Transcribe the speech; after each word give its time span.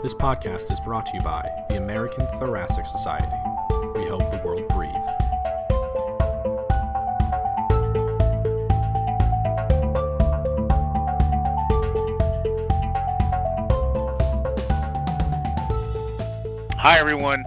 This 0.00 0.14
podcast 0.14 0.70
is 0.70 0.78
brought 0.78 1.06
to 1.06 1.16
you 1.16 1.20
by 1.22 1.50
the 1.68 1.76
American 1.76 2.24
Thoracic 2.38 2.86
Society. 2.86 3.34
We 3.96 4.04
help 4.04 4.30
the 4.30 4.40
world 4.44 4.68
breathe. 4.68 4.92
Hi, 16.78 17.00
everyone. 17.00 17.42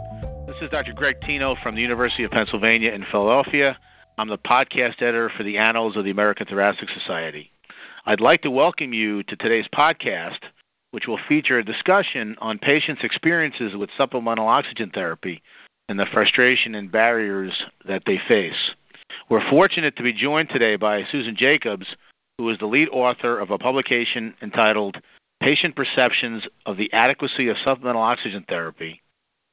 This 0.45 0.57
is 0.61 0.70
Dr. 0.71 0.91
Greg 0.91 1.21
Tino 1.25 1.55
from 1.63 1.75
the 1.75 1.81
University 1.81 2.25
of 2.25 2.31
Pennsylvania 2.31 2.91
in 2.91 3.05
Philadelphia. 3.09 3.77
I'm 4.18 4.27
the 4.27 4.38
podcast 4.38 5.02
editor 5.02 5.31
for 5.38 5.43
the 5.43 5.57
Annals 5.57 5.95
of 5.95 6.04
the 6.04 6.11
American 6.11 6.47
Thoracic 6.47 6.89
Society. 6.99 7.49
I'd 8.05 8.20
like 8.20 8.41
to 8.41 8.52
welcome 8.52 8.93
you 8.93 9.23
to 9.23 9.38
today's 9.38 9.68
podcast, 9.73 10.39
which 10.91 11.05
will 11.07 11.19
feature 11.27 11.57
a 11.57 11.65
discussion 11.65 12.35
on 12.39 12.59
patients' 12.59 13.01
experiences 13.03 13.71
with 13.75 13.89
supplemental 13.97 14.47
oxygen 14.47 14.91
therapy 14.93 15.41
and 15.89 15.97
the 15.97 16.05
frustration 16.13 16.75
and 16.75 16.91
barriers 16.91 17.53
that 17.88 18.03
they 18.05 18.17
face. 18.29 18.53
We're 19.30 19.49
fortunate 19.49 19.95
to 19.97 20.03
be 20.03 20.13
joined 20.13 20.49
today 20.49 20.75
by 20.75 21.02
Susan 21.11 21.35
Jacobs, 21.41 21.85
who 22.38 22.49
is 22.49 22.57
the 22.59 22.66
lead 22.66 22.89
author 22.89 23.39
of 23.39 23.52
a 23.52 23.57
publication 23.57 24.33
entitled 24.41 24.97
Patient 25.41 25.75
Perceptions 25.75 26.43
of 26.66 26.77
the 26.77 26.89
Adequacy 26.94 27.49
of 27.49 27.55
Supplemental 27.66 28.02
Oxygen 28.02 28.45
Therapy 28.47 29.02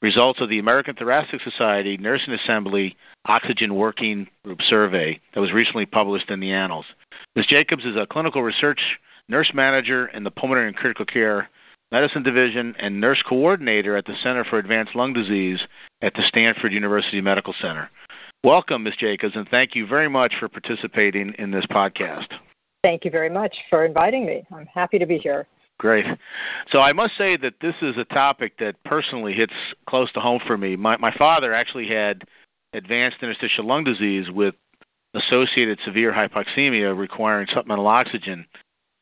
Results 0.00 0.38
of 0.40 0.48
the 0.48 0.60
American 0.60 0.94
Thoracic 0.94 1.40
Society 1.42 1.96
Nursing 1.96 2.34
Assembly 2.34 2.96
Oxygen 3.26 3.74
Working 3.74 4.28
Group 4.44 4.58
Survey 4.70 5.18
that 5.34 5.40
was 5.40 5.50
recently 5.52 5.86
published 5.86 6.30
in 6.30 6.38
the 6.38 6.52
Annals. 6.52 6.84
Ms. 7.34 7.46
Jacobs 7.50 7.84
is 7.84 7.96
a 7.96 8.06
clinical 8.06 8.42
research 8.42 8.78
nurse 9.28 9.50
manager 9.54 10.06
in 10.06 10.24
the 10.24 10.30
Pulmonary 10.30 10.68
and 10.68 10.76
Critical 10.76 11.04
Care 11.04 11.48
Medicine 11.90 12.22
Division 12.22 12.74
and 12.78 13.00
nurse 13.00 13.22
coordinator 13.28 13.96
at 13.96 14.04
the 14.04 14.14
Center 14.22 14.44
for 14.48 14.58
Advanced 14.58 14.94
Lung 14.94 15.12
Disease 15.12 15.58
at 16.02 16.12
the 16.14 16.22
Stanford 16.28 16.72
University 16.72 17.20
Medical 17.20 17.54
Center. 17.62 17.90
Welcome, 18.44 18.84
Ms. 18.84 18.94
Jacobs, 19.00 19.34
and 19.34 19.48
thank 19.50 19.70
you 19.74 19.86
very 19.86 20.08
much 20.08 20.34
for 20.38 20.48
participating 20.48 21.34
in 21.38 21.50
this 21.50 21.64
podcast. 21.70 22.26
Thank 22.84 23.04
you 23.04 23.10
very 23.10 23.30
much 23.30 23.54
for 23.68 23.84
inviting 23.84 24.26
me. 24.26 24.44
I'm 24.54 24.66
happy 24.66 24.98
to 24.98 25.06
be 25.06 25.18
here. 25.18 25.46
Great. 25.78 26.04
So 26.72 26.80
I 26.80 26.92
must 26.92 27.12
say 27.16 27.36
that 27.36 27.54
this 27.60 27.74
is 27.82 27.94
a 27.98 28.04
topic 28.12 28.58
that 28.58 28.74
personally 28.84 29.32
hits 29.32 29.52
close 29.88 30.12
to 30.12 30.20
home 30.20 30.40
for 30.46 30.56
me. 30.56 30.76
My 30.76 30.96
my 30.96 31.14
father 31.16 31.54
actually 31.54 31.88
had 31.88 32.22
advanced 32.74 33.18
interstitial 33.22 33.66
lung 33.66 33.84
disease 33.84 34.26
with 34.30 34.54
associated 35.14 35.78
severe 35.86 36.12
hypoxemia 36.12 36.96
requiring 36.96 37.46
supplemental 37.54 37.86
oxygen. 37.86 38.44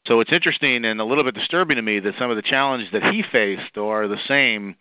So 0.08 0.20
it's 0.20 0.30
interesting 0.32 0.84
and 0.84 1.00
a 1.00 1.04
little 1.04 1.24
bit 1.24 1.34
disturbing 1.34 1.76
to 1.76 1.82
me 1.82 2.00
that 2.00 2.12
some 2.18 2.30
of 2.30 2.36
the 2.36 2.42
challenges 2.42 2.88
that 2.92 3.02
he 3.12 3.22
faced 3.32 3.76
are 3.76 4.06
the 4.06 4.20
same 4.28 4.76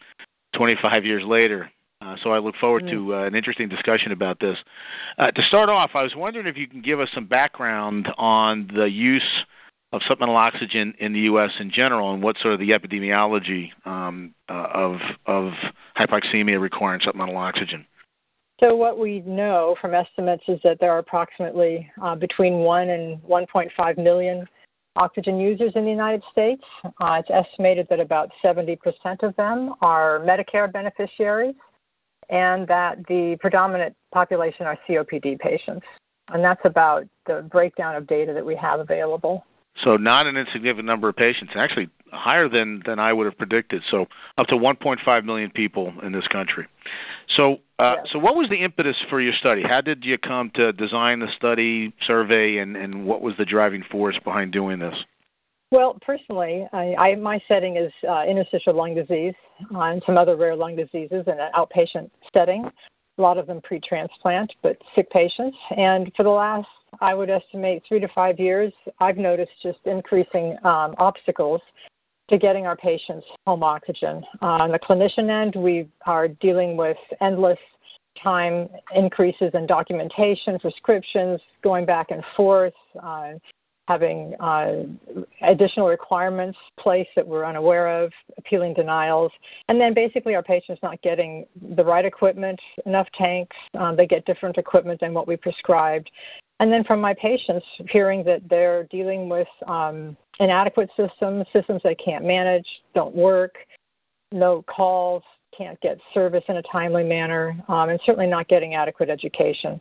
25 0.55 1.03
years 1.03 1.23
later. 1.25 1.71
Uh, 2.01 2.15
so 2.23 2.31
I 2.31 2.39
look 2.39 2.55
forward 2.59 2.83
mm. 2.83 2.91
to 2.91 3.15
uh, 3.15 3.25
an 3.25 3.35
interesting 3.35 3.69
discussion 3.69 4.11
about 4.11 4.39
this. 4.39 4.57
Uh, 5.17 5.31
to 5.31 5.41
start 5.47 5.69
off, 5.69 5.91
I 5.95 6.03
was 6.03 6.13
wondering 6.15 6.45
if 6.45 6.57
you 6.57 6.67
can 6.67 6.81
give 6.81 6.99
us 6.99 7.07
some 7.15 7.25
background 7.25 8.07
on 8.17 8.69
the 8.73 8.85
use 8.85 9.23
of 9.91 10.01
supplemental 10.07 10.35
oxygen 10.35 10.93
in 10.99 11.13
the 11.13 11.21
U.S. 11.21 11.51
in 11.59 11.71
general, 11.73 12.13
and 12.13 12.21
what 12.21 12.35
sort 12.41 12.53
of 12.53 12.59
the 12.59 12.73
epidemiology 12.73 13.69
um, 13.87 14.35
uh, 14.49 14.67
of 14.73 14.95
of 15.25 15.53
hypoxemia 15.97 16.59
requiring 16.59 16.99
supplemental 17.03 17.37
oxygen. 17.37 17.85
So 18.59 18.75
what 18.75 18.99
we 18.99 19.21
know 19.21 19.75
from 19.81 19.93
estimates 19.93 20.43
is 20.47 20.59
that 20.63 20.77
there 20.79 20.91
are 20.91 20.99
approximately 20.99 21.89
uh, 22.01 22.15
between 22.15 22.59
one 22.59 22.89
and 22.89 23.21
1.5 23.23 23.97
million 23.97 24.45
oxygen 24.95 25.39
users 25.39 25.71
in 25.75 25.83
the 25.83 25.89
United 25.89 26.23
States. 26.31 26.63
Uh, 26.83 27.19
it's 27.19 27.29
estimated 27.29 27.87
that 27.89 27.99
about 27.99 28.29
70% 28.43 28.77
of 29.23 29.35
them 29.35 29.73
are 29.81 30.19
Medicare 30.19 30.71
beneficiaries, 30.71 31.55
and 32.29 32.67
that 32.67 32.97
the 33.07 33.37
predominant 33.39 33.95
population 34.13 34.65
are 34.65 34.77
COPD 34.87 35.39
patients. 35.39 35.85
And 36.29 36.43
that's 36.43 36.61
about 36.65 37.07
the 37.27 37.47
breakdown 37.51 37.95
of 37.95 38.07
data 38.07 38.33
that 38.33 38.45
we 38.45 38.55
have 38.55 38.79
available. 38.79 39.45
So 39.83 39.97
not 39.97 40.25
an 40.25 40.37
insignificant 40.37 40.85
number 40.85 41.09
of 41.09 41.15
patients, 41.15 41.51
actually 41.55 41.89
higher 42.11 42.47
than 42.47 42.81
than 42.85 42.97
I 42.97 43.11
would 43.11 43.25
have 43.25 43.37
predicted. 43.37 43.83
So 43.91 44.05
up 44.37 44.47
to 44.47 44.55
1.5 44.55 45.25
million 45.25 45.51
people 45.51 45.93
in 46.01 46.13
this 46.13 46.25
country. 46.31 46.67
So 47.39 47.57
uh, 47.79 47.95
so 48.11 48.19
what 48.19 48.35
was 48.35 48.47
the 48.49 48.63
impetus 48.63 48.95
for 49.09 49.19
your 49.19 49.33
study? 49.39 49.61
How 49.67 49.81
did 49.81 50.03
you 50.05 50.17
come 50.17 50.51
to 50.55 50.71
design 50.71 51.19
the 51.19 51.27
study 51.35 51.93
survey, 52.07 52.57
and 52.57 52.77
and 52.77 53.05
what 53.05 53.21
was 53.21 53.33
the 53.37 53.45
driving 53.45 53.83
force 53.91 54.17
behind 54.23 54.53
doing 54.53 54.79
this? 54.79 54.95
Well, 55.71 55.97
personally, 56.05 56.65
I, 56.71 56.95
I 56.95 57.15
my 57.15 57.39
setting 57.47 57.75
is 57.75 57.91
uh, 58.09 58.23
interstitial 58.23 58.75
lung 58.75 58.95
disease 58.95 59.33
uh, 59.73 59.79
and 59.79 60.01
some 60.05 60.17
other 60.17 60.35
rare 60.37 60.55
lung 60.55 60.75
diseases 60.75 61.23
in 61.27 61.33
an 61.33 61.51
outpatient 61.53 62.09
setting. 62.33 62.69
A 63.17 63.21
lot 63.21 63.37
of 63.37 63.47
them 63.47 63.61
pre-transplant, 63.61 64.51
but 64.61 64.77
sick 64.93 65.09
patients. 65.09 65.57
And 65.75 66.11
for 66.15 66.23
the 66.23 66.29
last 66.29 66.67
I 67.01 67.13
would 67.13 67.29
estimate 67.29 67.83
three 67.87 67.99
to 67.99 68.07
five 68.13 68.39
years, 68.39 68.71
I've 68.99 69.17
noticed 69.17 69.51
just 69.63 69.79
increasing 69.85 70.55
um, 70.63 70.95
obstacles 70.97 71.61
to 72.29 72.37
getting 72.37 72.65
our 72.65 72.75
patients 72.75 73.25
home 73.45 73.63
oxygen. 73.63 74.23
Uh, 74.41 74.45
on 74.45 74.71
the 74.71 74.79
clinician 74.79 75.29
end, 75.29 75.55
we 75.55 75.87
are 76.05 76.27
dealing 76.27 76.75
with 76.77 76.97
endless 77.21 77.59
time 78.21 78.67
increases 78.95 79.51
in 79.53 79.67
documentation, 79.67 80.57
prescriptions, 80.59 81.39
going 81.63 81.85
back 81.85 82.07
and 82.09 82.23
forth, 82.35 82.73
uh, 83.01 83.33
having 83.87 84.33
uh, 84.39 84.83
additional 85.47 85.87
requirements 85.87 86.57
placed 86.79 87.09
that 87.15 87.27
we're 87.27 87.45
unaware 87.45 88.03
of, 88.03 88.11
appealing 88.37 88.73
denials, 88.73 89.31
and 89.69 89.79
then 89.79 89.93
basically 89.93 90.33
our 90.33 90.41
patients 90.41 90.79
not 90.81 90.99
getting 91.03 91.45
the 91.75 91.83
right 91.83 92.05
equipment, 92.05 92.59
enough 92.85 93.07
tanks. 93.15 93.55
Um, 93.79 93.95
they 93.95 94.07
get 94.07 94.25
different 94.25 94.57
equipment 94.57 94.99
than 95.01 95.13
what 95.13 95.27
we 95.27 95.35
prescribed. 95.35 96.09
And 96.59 96.71
then 96.71 96.83
from 96.85 97.01
my 97.01 97.13
patients, 97.21 97.65
hearing 97.91 98.23
that 98.23 98.41
they're 98.49 98.85
dealing 98.85 99.27
with 99.29 99.47
um, 99.67 100.15
inadequate 100.39 100.89
systems, 100.97 101.45
systems 101.53 101.81
they 101.83 101.95
can't 101.95 102.25
manage, 102.25 102.65
don't 102.93 103.15
work, 103.15 103.55
no 104.31 104.63
calls, 104.63 105.23
can't 105.57 105.79
get 105.81 105.97
service 106.13 106.43
in 106.49 106.57
a 106.57 106.61
timely 106.71 107.03
manner, 107.03 107.55
um, 107.67 107.89
and 107.89 107.99
certainly 108.05 108.27
not 108.27 108.47
getting 108.47 108.75
adequate 108.75 109.09
education. 109.09 109.79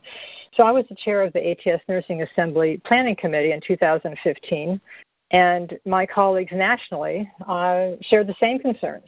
So 0.57 0.63
I 0.63 0.71
was 0.71 0.85
the 0.89 0.97
chair 1.05 1.23
of 1.23 1.33
the 1.33 1.51
ATS 1.51 1.83
Nursing 1.89 2.23
Assembly 2.23 2.81
Planning 2.87 3.17
Committee 3.21 3.53
in 3.53 3.61
2015, 3.67 4.81
and 5.33 5.73
my 5.85 6.07
colleagues 6.07 6.53
nationally 6.55 7.29
uh, 7.49 7.93
shared 8.09 8.29
the 8.29 8.37
same 8.41 8.61
concerns. 8.61 9.07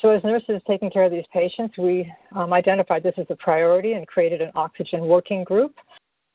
So 0.00 0.08
as 0.08 0.24
nurses 0.24 0.62
taking 0.66 0.90
care 0.90 1.04
of 1.04 1.12
these 1.12 1.24
patients, 1.32 1.74
we 1.76 2.10
um, 2.34 2.54
identified 2.54 3.02
this 3.02 3.12
as 3.18 3.26
a 3.28 3.36
priority 3.36 3.92
and 3.92 4.06
created 4.06 4.40
an 4.40 4.50
oxygen 4.54 5.00
working 5.06 5.44
group 5.44 5.74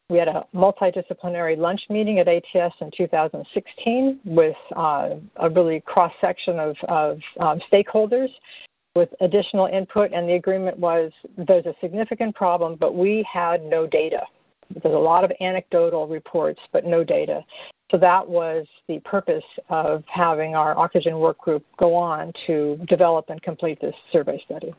we 0.09 0.19
had 0.19 0.27
a 0.27 0.45
multidisciplinary 0.53 1.57
lunch 1.57 1.81
meeting 1.89 2.19
at 2.19 2.27
ATS 2.27 2.75
in 2.79 2.91
2016 2.95 4.19
with 4.25 4.55
uh, 4.75 5.09
a 5.37 5.49
really 5.49 5.81
cross 5.85 6.13
section 6.21 6.59
of, 6.59 6.75
of 6.87 7.17
um, 7.39 7.59
stakeholders 7.71 8.29
with 8.95 9.09
additional 9.21 9.65
input, 9.65 10.13
and 10.13 10.29
the 10.29 10.33
agreement 10.33 10.77
was 10.77 11.11
there's 11.47 11.65
a 11.65 11.73
significant 11.81 12.35
problem, 12.35 12.77
but 12.79 12.95
we 12.95 13.25
had 13.31 13.63
no 13.63 13.87
data. 13.87 14.21
There's 14.69 14.95
a 14.95 14.97
lot 14.97 15.23
of 15.23 15.31
anecdotal 15.41 16.07
reports, 16.07 16.59
but 16.71 16.85
no 16.85 17.03
data. 17.03 17.41
So 17.91 17.97
that 17.97 18.27
was 18.27 18.65
the 18.87 18.99
purpose 18.99 19.43
of 19.69 20.03
having 20.07 20.55
our 20.55 20.77
oxygen 20.77 21.19
work 21.19 21.37
group 21.39 21.65
go 21.77 21.93
on 21.95 22.31
to 22.47 22.79
develop 22.87 23.25
and 23.29 23.41
complete 23.41 23.79
this 23.81 23.93
survey 24.11 24.41
study. 24.45 24.73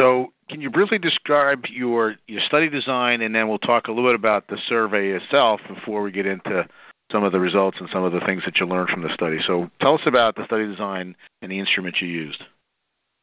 So, 0.00 0.32
can 0.50 0.60
you 0.60 0.70
briefly 0.70 0.98
describe 0.98 1.64
your 1.70 2.16
your 2.26 2.40
study 2.46 2.68
design, 2.68 3.22
and 3.22 3.34
then 3.34 3.48
we'll 3.48 3.58
talk 3.58 3.88
a 3.88 3.92
little 3.92 4.10
bit 4.10 4.14
about 4.14 4.48
the 4.48 4.58
survey 4.68 5.10
itself 5.10 5.60
before 5.68 6.02
we 6.02 6.12
get 6.12 6.26
into 6.26 6.66
some 7.10 7.24
of 7.24 7.32
the 7.32 7.40
results 7.40 7.78
and 7.80 7.88
some 7.92 8.04
of 8.04 8.12
the 8.12 8.20
things 8.26 8.42
that 8.44 8.54
you 8.60 8.66
learned 8.66 8.90
from 8.90 9.02
the 9.02 9.14
study. 9.14 9.38
So, 9.46 9.70
tell 9.80 9.94
us 9.94 10.02
about 10.06 10.36
the 10.36 10.44
study 10.46 10.66
design 10.66 11.16
and 11.42 11.50
the 11.50 11.58
instrument 11.58 11.96
you 12.00 12.08
used. 12.08 12.42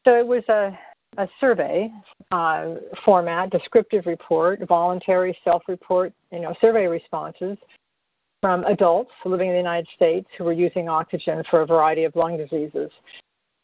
So 0.06 0.18
it 0.18 0.26
was 0.26 0.44
a 0.50 0.78
a 1.18 1.28
survey 1.40 1.90
uh, 2.32 2.76
format, 3.06 3.50
descriptive 3.50 4.06
report, 4.06 4.60
voluntary 4.68 5.38
self-report, 5.44 6.14
you 6.32 6.42
know, 6.42 6.54
survey 6.60 6.88
responses 6.88 7.58
from 8.42 8.64
adults 8.66 9.12
living 9.26 9.48
in 9.48 9.54
the 9.54 9.60
United 9.60 9.88
States 9.96 10.28
who 10.38 10.44
were 10.44 10.54
using 10.54 10.90
oxygen 10.90 11.42
for 11.50 11.62
a 11.62 11.66
variety 11.66 12.04
of 12.04 12.16
lung 12.16 12.38
diseases. 12.38 12.92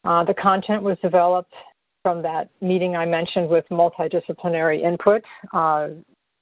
Uh, 0.04 0.24
the 0.24 0.33
content 0.33 0.81
was 0.81 0.97
developed 1.01 1.54
from 2.03 2.21
that 2.24 2.50
meeting 2.62 2.95
I 2.95 3.06
mentioned 3.06 3.50
with 3.50 3.65
multidisciplinary 3.71 4.83
input. 4.83 5.21
Uh, 5.53 5.89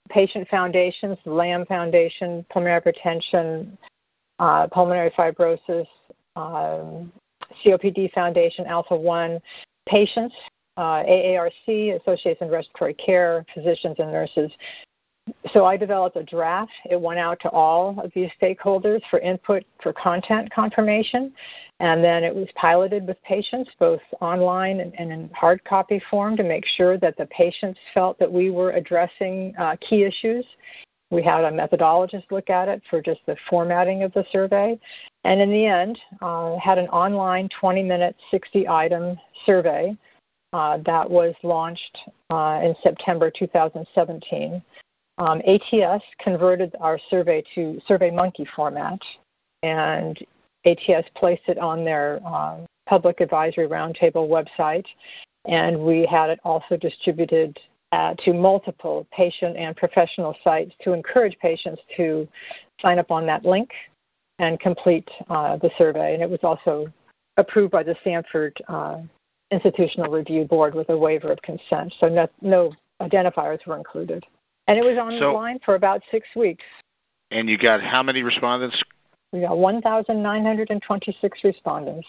patient 0.09 0.47
foundations, 0.49 1.17
the 1.25 1.31
LAM 1.31 1.65
Foundation, 1.65 2.45
pulmonary 2.51 2.81
hypertension, 2.81 3.77
uh, 4.39 4.67
pulmonary 4.71 5.11
fibrosis, 5.17 5.85
um, 6.35 7.11
COPD 7.65 8.11
Foundation, 8.13 8.65
Alpha 8.67 8.95
1, 8.95 9.39
patients, 9.87 10.33
uh, 10.77 11.03
AARC, 11.03 12.01
Association 12.01 12.43
of 12.43 12.51
Respiratory 12.51 12.95
Care, 12.95 13.45
physicians 13.53 13.95
and 13.99 14.11
nurses. 14.11 14.51
So 15.53 15.65
I 15.65 15.77
developed 15.77 16.15
a 16.17 16.23
draft. 16.23 16.71
It 16.89 16.99
went 16.99 17.19
out 17.19 17.39
to 17.41 17.49
all 17.49 17.99
of 18.03 18.11
these 18.15 18.29
stakeholders 18.41 19.01
for 19.09 19.19
input 19.19 19.63
for 19.81 19.93
content 19.93 20.49
confirmation. 20.53 21.33
And 21.81 22.03
then 22.03 22.23
it 22.23 22.35
was 22.35 22.47
piloted 22.55 23.07
with 23.07 23.17
patients, 23.23 23.69
both 23.79 24.01
online 24.19 24.81
and, 24.81 24.93
and 24.99 25.11
in 25.11 25.29
hard 25.33 25.63
copy 25.63 26.01
form, 26.11 26.35
to 26.37 26.43
make 26.43 26.65
sure 26.75 26.97
that 26.97 27.15
the 27.17 27.25
patients 27.27 27.79
felt 27.93 28.19
that 28.19 28.31
we 28.31 28.51
were 28.51 28.71
addressing 28.71 29.53
uh, 29.59 29.77
key 29.89 30.03
issues. 30.03 30.45
We 31.09 31.23
had 31.23 31.43
a 31.43 31.51
methodologist 31.51 32.31
look 32.31 32.49
at 32.49 32.67
it 32.67 32.81
for 32.89 33.01
just 33.01 33.21
the 33.25 33.35
formatting 33.49 34.03
of 34.03 34.13
the 34.13 34.25
survey. 34.31 34.77
And 35.23 35.41
in 35.41 35.49
the 35.49 35.65
end, 35.65 35.97
uh, 36.21 36.57
had 36.63 36.77
an 36.77 36.87
online 36.87 37.47
20 37.59 37.81
minute, 37.83 38.15
60 38.29 38.67
item 38.67 39.17
survey 39.45 39.97
uh, 40.53 40.77
that 40.85 41.09
was 41.09 41.33
launched 41.43 41.97
uh, 42.29 42.59
in 42.63 42.75
September 42.83 43.31
2017. 43.37 44.61
Um, 45.19 45.41
ATS 45.45 46.03
converted 46.23 46.73
our 46.79 46.97
survey 47.09 47.43
to 47.53 47.79
SurveyMonkey 47.89 48.45
format, 48.55 48.99
and 49.63 50.17
ATS 50.65 51.07
placed 51.17 51.43
it 51.47 51.57
on 51.57 51.83
their 51.83 52.21
uh, 52.25 52.59
Public 52.87 53.19
Advisory 53.19 53.67
Roundtable 53.67 54.29
website, 54.29 54.85
and 55.45 55.77
we 55.77 56.07
had 56.09 56.29
it 56.29 56.39
also 56.45 56.77
distributed 56.77 57.57
uh, 57.91 58.13
to 58.23 58.33
multiple 58.33 59.05
patient 59.15 59.57
and 59.57 59.75
professional 59.75 60.35
sites 60.43 60.71
to 60.83 60.93
encourage 60.93 61.37
patients 61.41 61.81
to 61.97 62.27
sign 62.81 62.97
up 62.97 63.11
on 63.11 63.25
that 63.25 63.43
link 63.43 63.69
and 64.37 64.59
complete 64.59 65.07
uh, 65.29 65.57
the 65.57 65.69
survey. 65.77 66.13
And 66.13 66.23
it 66.23 66.29
was 66.29 66.39
also 66.43 66.87
approved 67.35 67.71
by 67.71 67.83
the 67.83 67.95
Stanford 68.01 68.55
uh, 68.69 68.99
Institutional 69.51 70.11
Review 70.11 70.45
Board 70.45 70.75
with 70.75 70.89
a 70.89 70.97
waiver 70.97 71.31
of 71.31 71.41
consent, 71.41 71.93
so 71.99 72.07
no, 72.07 72.27
no 72.41 72.73
identifiers 73.01 73.59
were 73.67 73.77
included. 73.77 74.23
And 74.69 74.77
it 74.77 74.83
was 74.83 74.97
online 74.99 75.57
so, 75.57 75.65
for 75.65 75.73
about 75.73 76.01
six 76.11 76.27
weeks. 76.35 76.63
And 77.31 77.49
you 77.49 77.57
got 77.57 77.81
how 77.81 78.03
many 78.03 78.21
respondents 78.21 78.75
we 79.31 79.41
got 79.41 79.57
1,926 79.57 81.39
respondents. 81.43 82.07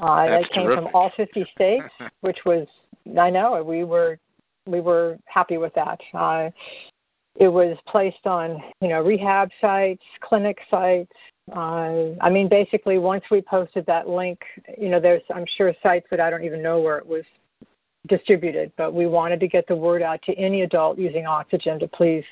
Uh, 0.00 0.26
that 0.26 0.44
came 0.54 0.64
terrific. 0.64 0.84
from 0.84 0.94
all 0.94 1.10
50 1.16 1.46
states, 1.54 1.84
which 2.20 2.38
was 2.46 2.66
I 3.18 3.28
know 3.30 3.62
we 3.62 3.84
were 3.84 4.18
we 4.66 4.80
were 4.80 5.18
happy 5.26 5.58
with 5.58 5.74
that. 5.74 5.98
Uh, 6.14 6.50
it 7.36 7.48
was 7.48 7.76
placed 7.86 8.26
on 8.26 8.62
you 8.80 8.88
know 8.88 9.02
rehab 9.02 9.50
sites, 9.60 10.02
clinic 10.22 10.56
sites. 10.70 11.12
Uh, 11.54 12.14
I 12.22 12.30
mean, 12.30 12.48
basically, 12.48 12.96
once 12.98 13.24
we 13.30 13.42
posted 13.42 13.84
that 13.86 14.08
link, 14.08 14.38
you 14.78 14.88
know, 14.88 15.00
there's 15.00 15.22
I'm 15.34 15.46
sure 15.58 15.74
sites 15.82 16.06
that 16.10 16.20
I 16.20 16.30
don't 16.30 16.44
even 16.44 16.62
know 16.62 16.80
where 16.80 16.96
it 16.96 17.06
was 17.06 17.24
distributed, 18.08 18.72
but 18.76 18.94
we 18.94 19.06
wanted 19.06 19.40
to 19.40 19.48
get 19.48 19.66
the 19.68 19.76
word 19.76 20.02
out 20.02 20.20
to 20.22 20.34
any 20.34 20.62
adult 20.62 20.98
using 20.98 21.26
oxygen 21.26 21.78
to 21.80 21.88
please 21.88 22.24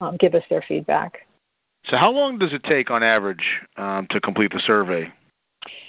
um, 0.00 0.16
give 0.18 0.34
us 0.34 0.42
their 0.50 0.64
feedback. 0.66 1.26
So, 1.90 1.96
how 2.00 2.10
long 2.10 2.38
does 2.38 2.50
it 2.52 2.62
take 2.68 2.90
on 2.90 3.02
average 3.02 3.44
um, 3.76 4.06
to 4.10 4.20
complete 4.20 4.50
the 4.52 4.62
survey? 4.66 5.12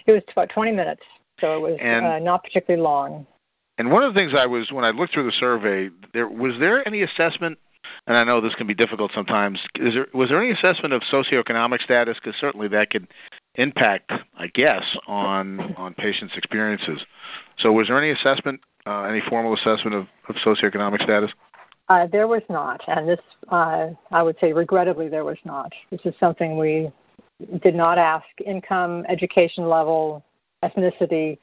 It 0.05 0.11
was 0.11 0.21
about 0.31 0.49
20 0.53 0.71
minutes, 0.71 1.01
so 1.41 1.55
it 1.55 1.59
was 1.59 1.77
and, 1.81 2.05
uh, 2.05 2.19
not 2.19 2.43
particularly 2.43 2.81
long. 2.81 3.25
And 3.77 3.91
one 3.91 4.03
of 4.03 4.13
the 4.13 4.19
things 4.19 4.33
I 4.37 4.45
was 4.45 4.71
when 4.71 4.85
I 4.85 4.91
looked 4.91 5.13
through 5.13 5.25
the 5.25 5.37
survey, 5.39 5.89
there 6.13 6.27
was 6.27 6.53
there 6.59 6.87
any 6.87 7.03
assessment? 7.03 7.57
And 8.05 8.15
I 8.17 8.23
know 8.23 8.41
this 8.41 8.53
can 8.57 8.67
be 8.67 8.73
difficult 8.73 9.11
sometimes. 9.13 9.59
Is 9.75 9.93
there 9.93 10.07
was 10.13 10.29
there 10.29 10.41
any 10.41 10.51
assessment 10.53 10.93
of 10.93 11.01
socioeconomic 11.11 11.83
status? 11.83 12.15
Because 12.21 12.37
certainly 12.39 12.67
that 12.69 12.89
could 12.89 13.07
impact, 13.55 14.11
I 14.37 14.47
guess, 14.53 14.83
on 15.07 15.59
on 15.75 15.93
patients' 15.93 16.33
experiences. 16.37 16.99
So, 17.59 17.71
was 17.71 17.87
there 17.87 18.01
any 18.01 18.11
assessment, 18.11 18.61
uh, 18.87 19.03
any 19.03 19.21
formal 19.29 19.53
assessment 19.53 19.95
of, 19.95 20.07
of 20.29 20.35
socioeconomic 20.45 21.03
status? 21.03 21.29
Uh, 21.89 22.05
there 22.11 22.27
was 22.27 22.41
not, 22.49 22.81
and 22.87 23.07
this, 23.07 23.19
uh, 23.49 23.87
I 24.11 24.21
would 24.21 24.35
say, 24.41 24.51
regrettably, 24.51 25.07
there 25.07 25.23
was 25.23 25.37
not. 25.45 25.71
This 25.89 26.01
is 26.03 26.13
something 26.19 26.57
we 26.57 26.91
did 27.63 27.75
not 27.75 27.97
ask 27.97 28.25
income, 28.45 29.05
education 29.09 29.69
level, 29.69 30.23
ethnicity, 30.65 31.37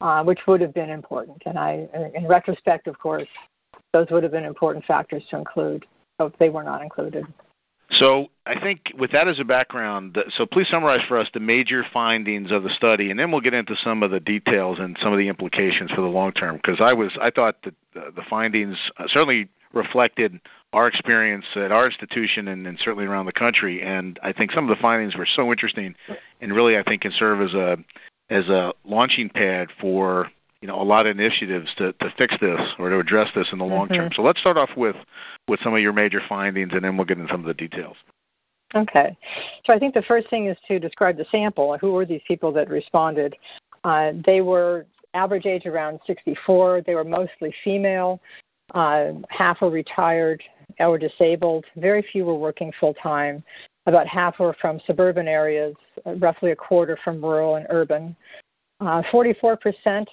uh, 0.00 0.22
which 0.22 0.38
would 0.46 0.60
have 0.60 0.74
been 0.74 0.90
important. 0.90 1.42
And 1.46 1.58
I, 1.58 1.88
in 2.14 2.28
retrospect, 2.28 2.86
of 2.86 2.98
course, 2.98 3.26
those 3.92 4.06
would 4.10 4.22
have 4.22 4.32
been 4.32 4.44
important 4.44 4.84
factors 4.84 5.22
to 5.30 5.38
include, 5.38 5.84
but 6.18 6.32
they 6.38 6.48
were 6.48 6.62
not 6.62 6.82
included. 6.82 7.24
So 8.00 8.26
I 8.46 8.60
think 8.60 8.80
with 8.98 9.12
that 9.12 9.28
as 9.28 9.36
a 9.40 9.44
background, 9.44 10.16
so 10.36 10.46
please 10.46 10.66
summarize 10.70 11.00
for 11.08 11.18
us 11.18 11.26
the 11.34 11.40
major 11.40 11.84
findings 11.92 12.50
of 12.52 12.62
the 12.62 12.70
study, 12.76 13.10
and 13.10 13.18
then 13.18 13.30
we'll 13.30 13.40
get 13.40 13.54
into 13.54 13.74
some 13.84 14.02
of 14.02 14.10
the 14.10 14.20
details 14.20 14.78
and 14.80 14.96
some 15.02 15.12
of 15.12 15.18
the 15.18 15.28
implications 15.28 15.90
for 15.94 16.02
the 16.02 16.08
long 16.08 16.32
term. 16.32 16.56
Because 16.56 16.80
I 16.80 16.92
was, 16.92 17.10
I 17.20 17.30
thought 17.30 17.56
that 17.64 17.74
the 17.94 18.22
findings 18.28 18.76
uh, 18.98 19.04
certainly 19.12 19.48
reflected 19.72 20.40
our 20.72 20.86
experience 20.86 21.44
at 21.56 21.72
our 21.72 21.90
institution 21.90 22.48
and, 22.48 22.66
and 22.66 22.78
certainly 22.84 23.04
around 23.04 23.26
the 23.26 23.32
country. 23.32 23.82
And 23.82 24.18
I 24.22 24.32
think 24.32 24.52
some 24.54 24.68
of 24.68 24.76
the 24.76 24.80
findings 24.80 25.16
were 25.16 25.28
so 25.36 25.50
interesting, 25.50 25.94
and 26.40 26.52
really 26.52 26.76
I 26.76 26.82
think 26.82 27.02
can 27.02 27.12
serve 27.18 27.40
as 27.42 27.54
a 27.54 27.76
as 28.30 28.44
a 28.48 28.72
launching 28.84 29.30
pad 29.30 29.68
for 29.80 30.30
you 30.60 30.68
know 30.68 30.80
a 30.80 30.84
lot 30.84 31.06
of 31.06 31.16
initiatives 31.16 31.68
to, 31.78 31.92
to 31.94 32.12
fix 32.18 32.34
this 32.40 32.60
or 32.78 32.90
to 32.90 32.98
address 32.98 33.28
this 33.34 33.46
in 33.52 33.58
the 33.58 33.64
long 33.64 33.88
term. 33.88 34.10
Mm-hmm. 34.10 34.20
So 34.20 34.22
let's 34.22 34.40
start 34.40 34.56
off 34.56 34.70
with 34.76 34.96
with 35.48 35.60
some 35.64 35.74
of 35.74 35.80
your 35.80 35.92
major 35.92 36.20
findings, 36.28 36.72
and 36.72 36.84
then 36.84 36.96
we'll 36.96 37.06
get 37.06 37.18
into 37.18 37.32
some 37.32 37.40
of 37.40 37.46
the 37.46 37.54
details. 37.54 37.96
Okay, 38.74 39.16
so 39.64 39.72
I 39.72 39.78
think 39.78 39.94
the 39.94 40.02
first 40.06 40.28
thing 40.28 40.48
is 40.48 40.56
to 40.68 40.78
describe 40.78 41.16
the 41.16 41.24
sample. 41.32 41.76
Who 41.80 41.92
were 41.92 42.04
these 42.04 42.20
people 42.28 42.52
that 42.52 42.68
responded? 42.68 43.34
Uh, 43.82 44.12
they 44.26 44.42
were 44.42 44.84
average 45.14 45.46
age 45.46 45.64
around 45.64 46.00
64. 46.06 46.82
They 46.86 46.94
were 46.94 47.04
mostly 47.04 47.54
female. 47.64 48.20
Uh, 48.74 49.12
half 49.30 49.60
were 49.62 49.70
retired 49.70 50.42
or 50.78 50.98
disabled. 50.98 51.64
Very 51.76 52.04
few 52.12 52.24
were 52.24 52.34
working 52.34 52.70
full 52.78 52.94
time. 52.94 53.42
About 53.86 54.06
half 54.06 54.38
were 54.38 54.54
from 54.60 54.80
suburban 54.86 55.26
areas, 55.26 55.74
roughly 56.18 56.50
a 56.50 56.56
quarter 56.56 56.98
from 57.02 57.22
rural 57.22 57.56
and 57.56 57.66
urban. 57.70 58.14
Uh, 58.80 59.02
44% 59.12 59.56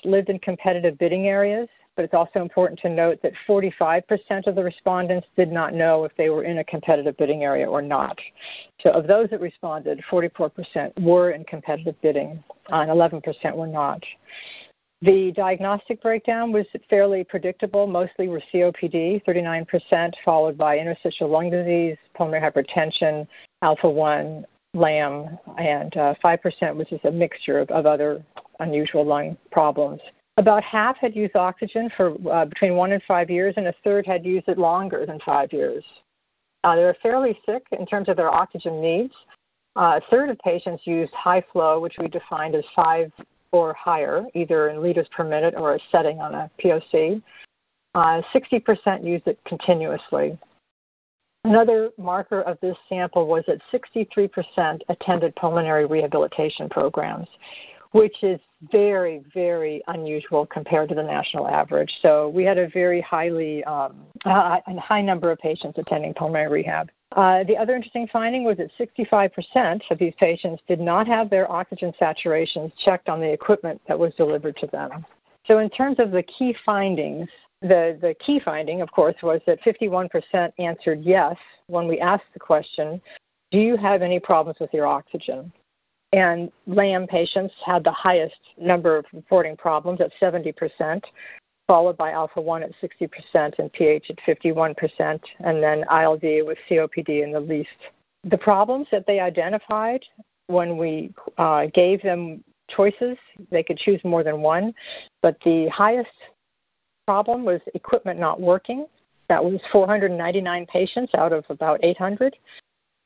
lived 0.06 0.30
in 0.30 0.40
competitive 0.40 0.98
bidding 0.98 1.28
areas, 1.28 1.68
but 1.95 2.03
it's 2.03 2.13
also 2.13 2.42
important 2.42 2.80
to 2.81 2.89
note 2.89 3.19
that 3.24 3.31
45% 3.47 4.01
of 4.47 4.56
the 4.56 4.63
respondents 4.63 5.27
did 5.38 5.51
not 5.51 5.74
know 5.74 6.03
if 6.06 6.12
they 6.18 6.30
were 6.30 6.44
in 6.44 6.59
a 6.59 6.63
competitive 6.63 7.18
bidding 7.18 7.44
area 7.44 7.68
or 7.68 7.81
not. 7.81 8.18
So, 8.81 8.92
of 8.92 9.07
those 9.07 9.30
that 9.31 9.42
responded, 9.42 10.01
44% 10.12 11.01
were 11.01 11.31
in 11.31 11.44
competitive 11.45 11.95
bidding, 12.01 12.44
and 12.69 12.89
11% 12.89 13.56
were 13.56 13.68
not. 13.68 14.01
The 15.01 15.33
diagnostic 15.36 16.01
breakdown 16.01 16.51
was 16.51 16.65
fairly 16.89 17.24
predictable. 17.24 17.86
Mostly 17.86 18.27
were 18.27 18.42
COPD, 18.53 19.21
39%, 19.25 20.12
followed 20.24 20.57
by 20.57 20.77
interstitial 20.77 21.30
lung 21.30 21.50
disease, 21.50 21.97
pulmonary 22.15 22.42
hypertension, 22.50 23.27
alpha 23.62 23.89
1, 23.89 24.45
LAM, 24.74 25.38
and 25.57 25.95
uh, 25.97 26.13
5% 26.24 26.75
was 26.75 26.88
just 26.89 27.06
a 27.06 27.12
mixture 27.12 27.59
of, 27.59 27.69
of, 27.69 27.86
other 27.86 28.24
unusual 28.59 29.06
lung 29.06 29.38
problems. 29.51 30.00
About 30.38 30.64
half 30.64 30.98
had 30.98 31.16
used 31.16 31.36
oxygen 31.36 31.90
for 31.96 32.16
uh, 32.32 32.46
between 32.46 32.76
one 32.76 32.92
and 32.92 33.02
five 33.07 33.30
years, 33.30 33.54
and 33.57 33.68
a 33.68 33.74
third 33.83 34.06
had 34.06 34.26
used 34.26 34.50
it 34.50 34.57
longer 34.57 35.06
than 35.06 35.19
five 35.26 35.54
years. 35.54 35.83
Uh, 36.64 36.76
they 36.76 36.81
were 36.81 36.98
fairly 37.02 37.38
sick 37.45 37.64
in 37.78 37.86
terms 37.86 38.09
of 38.09 38.18
their 38.18 38.33
oxygen 38.33 38.81
needs. 38.81 39.14
Uh, 39.78 40.00
a 40.00 40.02
third 40.09 40.30
of 40.30 40.38
patients 40.40 40.83
used 40.86 41.12
high 41.14 41.44
flow, 41.54 41.80
which 41.80 41.94
we 42.00 42.07
defined 42.07 42.56
as 42.56 42.64
five 42.76 43.12
or 43.52 43.74
higher, 43.74 44.26
either 44.33 44.69
in 44.69 44.81
liters 44.81 45.07
per 45.16 45.24
minute 45.24 45.54
or 45.56 45.76
a 45.76 45.80
setting 45.92 46.19
on 46.19 46.33
a 46.33 46.50
POC. 46.62 47.21
Uh, 47.94 48.21
60% 48.33 49.06
used 49.06 49.28
it 49.28 49.40
continuously. 49.48 50.38
Another 51.45 51.92
marker 51.98 52.42
of 52.42 52.57
this 52.62 52.76
sample 52.90 53.28
was 53.28 53.44
that 53.48 53.59
63% 53.71 54.80
attended 54.90 55.36
pulmonary 55.36 55.86
rehabilitation 55.86 56.68
programs, 56.69 57.28
which 57.95 58.18
is 58.23 58.42
very, 58.73 59.23
very 59.33 59.81
unusual 59.87 60.45
compared 60.45 60.90
to 60.90 60.95
the 60.95 61.02
national 61.02 61.47
average. 61.47 61.90
So 62.02 62.28
we 62.28 62.44
had 62.44 62.57
a 62.57 62.68
very 62.68 62.99
highly, 62.99 63.64
um, 63.64 63.95
a 64.25 64.59
high 64.81 65.02
number 65.02 65.31
of 65.31 65.40
patients 65.40 65.78
attending 65.78 66.14
pulmonary 66.14 66.64
rehab. 66.64 66.90
Uh, 67.16 67.45
the 67.47 67.56
other 67.56 67.73
interesting 67.73 68.06
finding 68.11 68.44
was 68.44 68.57
that 68.57 68.69
65% 68.78 69.80
of 69.90 69.97
these 69.97 70.11
patients 70.19 70.61
did 70.68 70.81
not 70.81 71.07
have 71.07 71.30
their 71.30 71.49
oxygen 71.49 71.94
saturations 72.02 72.69
checked 72.83 73.07
on 73.07 73.21
the 73.21 73.31
equipment 73.31 73.80
that 73.87 73.97
was 73.97 74.11
delivered 74.18 74.57
to 74.57 74.68
them. 74.68 75.06
So, 75.47 75.59
in 75.59 75.69
terms 75.69 75.95
of 75.97 76.11
the 76.11 76.23
key 76.37 76.54
findings, 76.66 77.30
the, 77.61 77.97
the 78.02 78.14
key 78.25 78.42
finding, 78.44 78.81
of 78.81 78.92
course, 78.92 79.16
was 79.23 79.40
that 79.47 79.59
51% 79.64 80.09
answered 80.59 80.99
yes 81.02 81.35
when 81.68 81.87
we 81.87 82.02
asked 82.02 82.33
the 82.33 82.42
question, 82.42 83.02
Do 83.54 83.59
you 83.59 83.78
have 83.78 84.02
any 84.02 84.19
problems 84.19 84.57
with 84.59 84.71
your 84.73 84.85
oxygen? 84.85 85.54
And 86.16 86.50
LAM 86.66 87.07
patients 87.07 87.54
had 87.66 87.84
the 87.84 87.92
highest 87.92 88.40
number 88.57 88.95
of 88.95 89.04
reporting 89.12 89.57
problems 89.57 90.00
at 90.00 90.12
70%, 90.22 91.02
followed 91.68 91.98
by 91.98 92.12
alpha 92.12 92.40
1 92.40 92.64
at 92.64 92.72
60% 92.81 93.54
and 93.57 93.74
PH 93.74 94.06
at 94.10 94.18
51%, 94.26 95.19
and 95.40 95.62
then 95.62 95.84
ILD 95.92 96.24
with 96.48 96.57
COPD 96.69 97.22
in 97.22 97.34
the 97.34 97.40
least. 97.42 97.68
The 98.24 98.38
problems 98.38 98.88
that 98.94 99.04
they 99.07 99.19
identified 99.19 100.00
when 100.48 100.78
we 100.78 101.14
uh, 101.38 101.66
gave 101.74 102.02
them 102.02 102.42
choices, 102.74 103.18
they 103.52 103.62
could 103.62 103.78
choose 103.78 104.00
more 104.06 104.24
than 104.24 104.42
one, 104.42 104.74
but 105.22 105.36
the 105.44 105.69
highest 105.76 106.07
problem 107.06 107.44
was 107.44 107.60
equipment 107.74 108.22
not 108.22 108.40
working. 108.40 108.86
That 109.28 109.44
was 109.44 109.60
499 109.69 110.66
patients 110.72 111.12
out 111.18 111.34
of 111.34 111.44
about 111.50 111.84
800. 111.84 112.38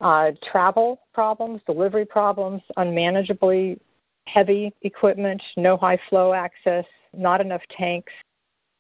Uh, 0.02 0.32
travel 0.52 1.02
problems, 1.14 1.62
delivery 1.66 2.06
problems, 2.06 2.62
unmanageably 2.78 3.80
heavy 4.28 4.74
equipment, 4.84 5.42
no 5.58 5.76
high 5.76 6.00
flow 6.10 6.34
access, 6.34 6.86
not 7.14 7.42
enough 7.42 7.62
tanks. 7.78 8.14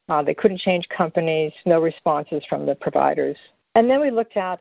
Uh, 0.07 0.23
they 0.23 0.33
couldn't 0.33 0.61
change 0.61 0.85
companies, 0.95 1.51
no 1.65 1.81
responses 1.81 2.41
from 2.49 2.65
the 2.65 2.75
providers. 2.75 3.38
And 3.75 3.89
then 3.89 3.99
we 4.01 4.11
looked 4.11 4.38
at 4.38 4.59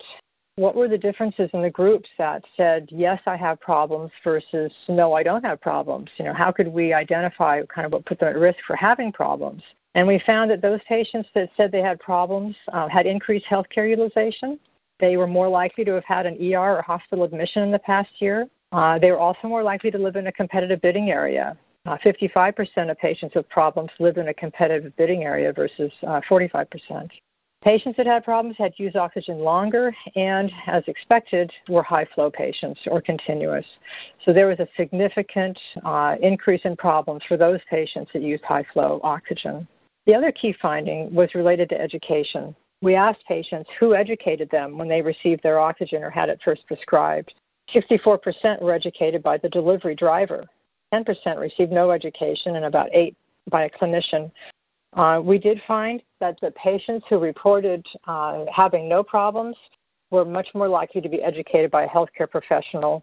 what 0.56 0.74
were 0.74 0.88
the 0.88 0.98
differences 0.98 1.48
in 1.54 1.62
the 1.62 1.70
groups 1.70 2.08
that 2.18 2.42
said, 2.56 2.88
yes, 2.90 3.20
I 3.26 3.36
have 3.36 3.60
problems 3.60 4.10
versus 4.24 4.72
no, 4.88 5.12
I 5.12 5.22
don't 5.22 5.44
have 5.44 5.60
problems? 5.60 6.10
You 6.18 6.24
know, 6.26 6.34
how 6.36 6.50
could 6.50 6.68
we 6.68 6.92
identify 6.92 7.62
kind 7.72 7.86
of 7.86 7.92
what 7.92 8.04
put 8.06 8.18
them 8.18 8.28
at 8.30 8.36
risk 8.36 8.58
for 8.66 8.74
having 8.74 9.12
problems? 9.12 9.62
And 9.94 10.06
we 10.06 10.20
found 10.26 10.50
that 10.50 10.60
those 10.60 10.80
patients 10.88 11.28
that 11.34 11.48
said 11.56 11.70
they 11.70 11.80
had 11.80 12.00
problems 12.00 12.56
uh, 12.72 12.88
had 12.88 13.06
increased 13.06 13.46
healthcare 13.50 13.88
utilization. 13.88 14.58
They 15.00 15.16
were 15.16 15.26
more 15.26 15.48
likely 15.48 15.84
to 15.84 15.92
have 15.92 16.04
had 16.04 16.26
an 16.26 16.36
ER 16.40 16.78
or 16.78 16.82
hospital 16.82 17.24
admission 17.24 17.62
in 17.62 17.70
the 17.70 17.78
past 17.78 18.10
year. 18.20 18.46
Uh, 18.72 18.98
they 18.98 19.10
were 19.10 19.18
also 19.18 19.48
more 19.48 19.62
likely 19.62 19.90
to 19.90 19.98
live 19.98 20.16
in 20.16 20.26
a 20.26 20.32
competitive 20.32 20.80
bidding 20.82 21.10
area. 21.10 21.56
Uh, 21.86 21.96
55% 22.04 22.90
of 22.90 22.98
patients 22.98 23.34
with 23.34 23.48
problems 23.48 23.90
lived 23.98 24.18
in 24.18 24.28
a 24.28 24.34
competitive 24.34 24.94
bidding 24.96 25.22
area 25.24 25.52
versus 25.52 25.90
uh, 26.06 26.20
45%. 26.30 26.66
Patients 27.64 27.96
that 27.96 28.06
had 28.06 28.24
problems 28.24 28.56
had 28.56 28.72
used 28.76 28.94
oxygen 28.94 29.38
longer 29.38 29.92
and, 30.14 30.50
as 30.68 30.84
expected, 30.86 31.50
were 31.68 31.82
high 31.82 32.06
flow 32.14 32.30
patients 32.30 32.78
or 32.86 33.00
continuous. 33.00 33.64
So 34.24 34.32
there 34.32 34.46
was 34.46 34.60
a 34.60 34.68
significant 34.76 35.58
uh, 35.84 36.14
increase 36.22 36.60
in 36.64 36.76
problems 36.76 37.22
for 37.26 37.36
those 37.36 37.58
patients 37.68 38.10
that 38.14 38.22
used 38.22 38.44
high 38.44 38.64
flow 38.72 39.00
oxygen. 39.02 39.66
The 40.06 40.14
other 40.14 40.32
key 40.32 40.54
finding 40.62 41.12
was 41.12 41.30
related 41.34 41.68
to 41.70 41.80
education. 41.80 42.54
We 42.80 42.94
asked 42.94 43.24
patients 43.26 43.68
who 43.80 43.94
educated 43.94 44.48
them 44.50 44.78
when 44.78 44.88
they 44.88 45.02
received 45.02 45.42
their 45.42 45.58
oxygen 45.58 46.02
or 46.02 46.10
had 46.10 46.28
it 46.28 46.38
first 46.44 46.66
prescribed. 46.66 47.32
64% 47.74 48.62
were 48.62 48.72
educated 48.72 49.22
by 49.22 49.38
the 49.38 49.48
delivery 49.48 49.94
driver. 49.94 50.44
10% 50.94 51.04
received 51.38 51.70
no 51.70 51.90
education, 51.90 52.56
and 52.56 52.64
about 52.64 52.88
8 52.94 53.14
by 53.50 53.64
a 53.64 53.70
clinician 53.70 54.30
uh, 54.96 55.20
we 55.22 55.38
did 55.38 55.60
find 55.66 56.02
that 56.20 56.36
the 56.40 56.50
patients 56.52 57.04
who 57.08 57.18
reported 57.18 57.84
uh, 58.06 58.44
having 58.54 58.88
no 58.88 59.02
problems 59.02 59.56
were 60.10 60.24
much 60.24 60.48
more 60.54 60.68
likely 60.68 61.00
to 61.00 61.08
be 61.08 61.22
educated 61.22 61.70
by 61.70 61.84
a 61.84 61.88
healthcare 61.88 62.30
professional 62.30 63.02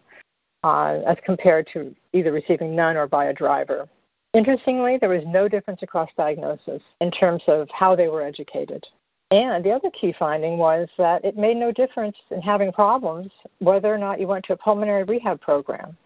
uh, 0.64 0.98
as 1.08 1.16
compared 1.24 1.68
to 1.72 1.94
either 2.12 2.32
receiving 2.32 2.74
none 2.74 2.96
or 2.96 3.06
by 3.06 3.26
a 3.26 3.32
driver. 3.32 3.88
Interestingly, 4.34 4.98
there 5.00 5.08
was 5.08 5.22
no 5.26 5.48
difference 5.48 5.80
across 5.82 6.10
diagnosis 6.16 6.82
in 7.00 7.10
terms 7.12 7.42
of 7.46 7.68
how 7.72 7.94
they 7.94 8.08
were 8.08 8.22
educated. 8.22 8.82
And 9.30 9.64
the 9.64 9.72
other 9.72 9.90
key 10.00 10.14
finding 10.18 10.56
was 10.56 10.88
that 10.98 11.24
it 11.24 11.36
made 11.36 11.56
no 11.56 11.72
difference 11.72 12.16
in 12.30 12.40
having 12.40 12.72
problems 12.72 13.30
whether 13.58 13.92
or 13.92 13.98
not 13.98 14.20
you 14.20 14.28
went 14.28 14.44
to 14.46 14.52
a 14.52 14.56
pulmonary 14.56 15.02
rehab 15.02 15.40
program. 15.40 15.96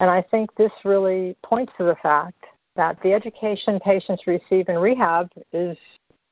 And 0.00 0.10
I 0.10 0.22
think 0.22 0.50
this 0.56 0.72
really 0.84 1.36
points 1.44 1.72
to 1.78 1.84
the 1.84 1.94
fact 2.02 2.44
that 2.74 2.96
the 3.04 3.12
education 3.12 3.78
patients 3.84 4.24
receive 4.26 4.68
in 4.68 4.76
rehab 4.76 5.30
is 5.52 5.76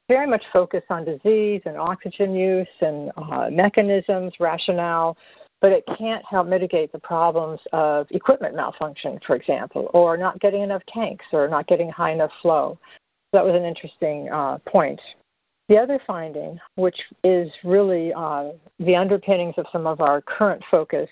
very 0.08 0.26
much 0.26 0.42
focused 0.52 0.90
on 0.90 1.04
disease 1.04 1.62
and 1.64 1.76
oxygen 1.76 2.34
use 2.34 2.66
and 2.80 3.12
uh, 3.16 3.48
mechanisms, 3.50 4.32
rationale, 4.40 5.16
but 5.60 5.70
it 5.70 5.84
can't 5.96 6.24
help 6.28 6.48
mitigate 6.48 6.90
the 6.90 6.98
problems 6.98 7.60
of 7.72 8.08
equipment 8.10 8.56
malfunction, 8.56 9.20
for 9.24 9.36
example, 9.36 9.88
or 9.94 10.16
not 10.16 10.40
getting 10.40 10.62
enough 10.62 10.82
tanks 10.92 11.24
or 11.32 11.48
not 11.48 11.68
getting 11.68 11.88
high 11.88 12.10
enough 12.10 12.32
flow. 12.42 12.76
So 13.30 13.38
that 13.38 13.44
was 13.44 13.54
an 13.54 13.64
interesting 13.64 14.28
uh, 14.28 14.58
point. 14.68 15.00
The 15.68 15.76
other 15.78 16.00
finding, 16.06 16.58
which 16.74 16.96
is 17.24 17.48
really 17.64 18.12
uh, 18.14 18.50
the 18.78 18.96
underpinnings 18.96 19.54
of 19.56 19.66
some 19.72 19.86
of 19.86 20.00
our 20.00 20.20
current 20.22 20.62
focus, 20.70 21.08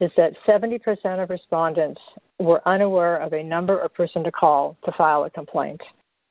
is 0.00 0.10
that 0.16 0.32
70% 0.48 1.22
of 1.22 1.28
respondents 1.28 2.00
were 2.38 2.66
unaware 2.66 3.16
of 3.16 3.32
a 3.32 3.42
number 3.42 3.78
or 3.80 3.88
person 3.88 4.24
to 4.24 4.32
call 4.32 4.76
to 4.84 4.92
file 4.96 5.24
a 5.24 5.30
complaint. 5.30 5.80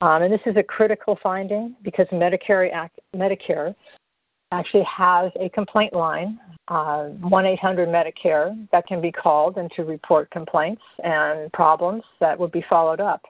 Um, 0.01 0.23
and 0.23 0.33
this 0.33 0.39
is 0.45 0.55
a 0.57 0.63
critical 0.63 1.19
finding 1.21 1.75
because 1.83 2.07
Medicare, 2.11 2.71
Act, 2.73 2.99
Medicare 3.15 3.75
actually 4.51 4.85
has 4.85 5.31
a 5.39 5.49
complaint 5.49 5.93
line, 5.93 6.39
uh, 6.69 7.03
1 7.03 7.45
800 7.45 7.89
Medicare, 7.89 8.67
that 8.71 8.87
can 8.87 9.01
be 9.01 9.11
called 9.11 9.57
and 9.57 9.69
to 9.75 9.83
report 9.83 10.31
complaints 10.31 10.81
and 11.03 11.51
problems 11.53 12.03
that 12.19 12.39
would 12.39 12.51
be 12.51 12.63
followed 12.69 12.99
up. 12.99 13.21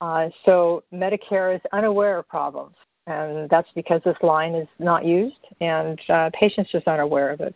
Uh, 0.00 0.28
so 0.46 0.82
Medicare 0.92 1.54
is 1.54 1.60
unaware 1.72 2.18
of 2.18 2.28
problems, 2.28 2.74
and 3.06 3.48
that's 3.50 3.68
because 3.74 4.00
this 4.04 4.16
line 4.22 4.54
is 4.54 4.68
not 4.78 5.04
used, 5.04 5.36
and 5.60 5.98
uh, 6.08 6.30
patients 6.38 6.70
just 6.72 6.88
aren't 6.88 7.02
aware 7.02 7.30
of 7.30 7.40
it. 7.40 7.54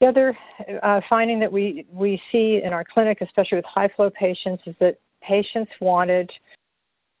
The 0.00 0.06
other 0.06 0.38
uh, 0.82 1.00
finding 1.08 1.40
that 1.40 1.50
we, 1.50 1.86
we 1.92 2.20
see 2.30 2.60
in 2.62 2.72
our 2.72 2.84
clinic, 2.84 3.18
especially 3.20 3.56
with 3.56 3.64
high 3.64 3.88
flow 3.96 4.10
patients, 4.10 4.62
is 4.66 4.74
that 4.80 4.98
patients 5.22 5.70
wanted 5.80 6.30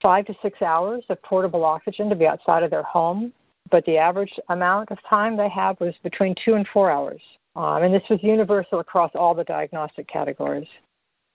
five 0.00 0.26
to 0.26 0.34
six 0.42 0.62
hours 0.62 1.02
of 1.08 1.20
portable 1.22 1.64
oxygen 1.64 2.08
to 2.08 2.14
be 2.14 2.26
outside 2.26 2.62
of 2.62 2.70
their 2.70 2.84
home, 2.84 3.32
but 3.70 3.84
the 3.84 3.96
average 3.96 4.32
amount 4.48 4.90
of 4.90 4.98
time 5.10 5.36
they 5.36 5.48
have 5.48 5.78
was 5.80 5.94
between 6.04 6.34
two 6.44 6.54
and 6.54 6.66
four 6.72 6.90
hours. 6.90 7.20
Um, 7.56 7.82
and 7.82 7.92
this 7.92 8.02
was 8.08 8.20
universal 8.22 8.78
across 8.78 9.10
all 9.14 9.34
the 9.34 9.42
diagnostic 9.44 10.06
categories. 10.08 10.68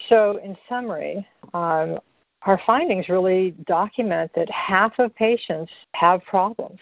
So, 0.08 0.40
in 0.44 0.56
summary, 0.70 1.26
um, 1.54 2.00
our 2.46 2.60
findings 2.66 3.10
really 3.10 3.52
document 3.68 4.32
that 4.36 4.48
half 4.50 4.94
of 5.00 5.16
patients 5.16 5.72
have 5.96 6.24
problems. 6.24 6.80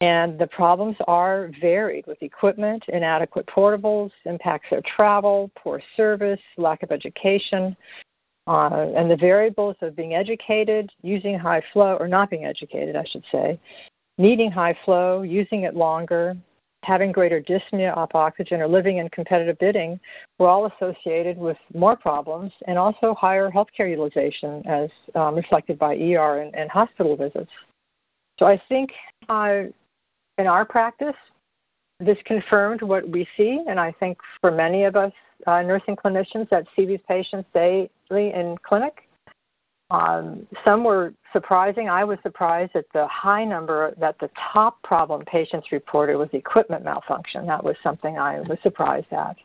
And 0.00 0.38
the 0.38 0.46
problems 0.46 0.96
are 1.08 1.50
varied 1.60 2.06
with 2.06 2.22
equipment, 2.22 2.84
inadequate 2.88 3.46
portables, 3.46 4.10
impacts 4.26 4.68
their 4.70 4.82
travel, 4.96 5.50
poor 5.58 5.82
service, 5.96 6.38
lack 6.56 6.84
of 6.84 6.92
education, 6.92 7.76
uh, 8.46 8.86
and 8.96 9.10
the 9.10 9.16
variables 9.16 9.76
of 9.82 9.96
being 9.96 10.14
educated, 10.14 10.88
using 11.02 11.36
high 11.36 11.62
flow, 11.72 11.96
or 11.98 12.06
not 12.06 12.30
being 12.30 12.44
educated, 12.44 12.94
I 12.94 13.04
should 13.10 13.24
say, 13.32 13.58
needing 14.18 14.52
high 14.52 14.78
flow, 14.84 15.22
using 15.22 15.64
it 15.64 15.74
longer, 15.74 16.36
having 16.88 17.12
greater 17.12 17.40
dyspnea 17.40 17.94
off 17.96 18.10
oxygen, 18.14 18.60
or 18.62 18.66
living 18.66 18.96
in 18.96 19.08
competitive 19.10 19.58
bidding 19.58 20.00
were 20.38 20.48
all 20.48 20.70
associated 20.72 21.36
with 21.36 21.58
more 21.74 21.96
problems 21.96 22.50
and 22.66 22.78
also 22.78 23.14
higher 23.14 23.50
healthcare 23.50 23.88
utilization 23.90 24.66
as 24.66 24.88
um, 25.14 25.34
reflected 25.34 25.78
by 25.78 25.94
ER 25.94 26.40
and, 26.40 26.54
and, 26.54 26.70
hospital 26.70 27.14
visits. 27.14 27.50
So 28.38 28.46
I 28.46 28.60
think 28.68 28.90
uh, 29.28 29.64
in 30.38 30.46
our 30.46 30.64
practice, 30.64 31.14
this 32.00 32.16
confirmed 32.24 32.80
what 32.80 33.06
we 33.08 33.28
see, 33.36 33.62
and 33.68 33.78
I 33.78 33.92
think 33.92 34.16
for 34.40 34.50
many 34.50 34.84
of 34.84 34.96
us 34.96 35.12
uh, 35.46 35.60
nursing 35.62 35.96
clinicians 35.96 36.48
that 36.50 36.64
see 36.74 36.86
these 36.86 37.00
patients 37.06 37.48
daily 37.52 37.90
in 38.10 38.56
clinic, 38.66 39.07
um, 39.90 40.46
some 40.64 40.84
were 40.84 41.14
surprising. 41.32 41.88
I 41.88 42.04
was 42.04 42.18
surprised 42.22 42.72
at 42.74 42.84
the 42.92 43.06
high 43.06 43.44
number 43.44 43.94
that 43.98 44.16
the 44.20 44.28
top 44.52 44.82
problem 44.82 45.24
patients 45.24 45.68
reported 45.72 46.16
was 46.16 46.28
equipment 46.32 46.84
malfunction. 46.84 47.46
That 47.46 47.64
was 47.64 47.76
something 47.82 48.18
I 48.18 48.40
was 48.40 48.58
surprised 48.62 49.12
at. 49.12 49.36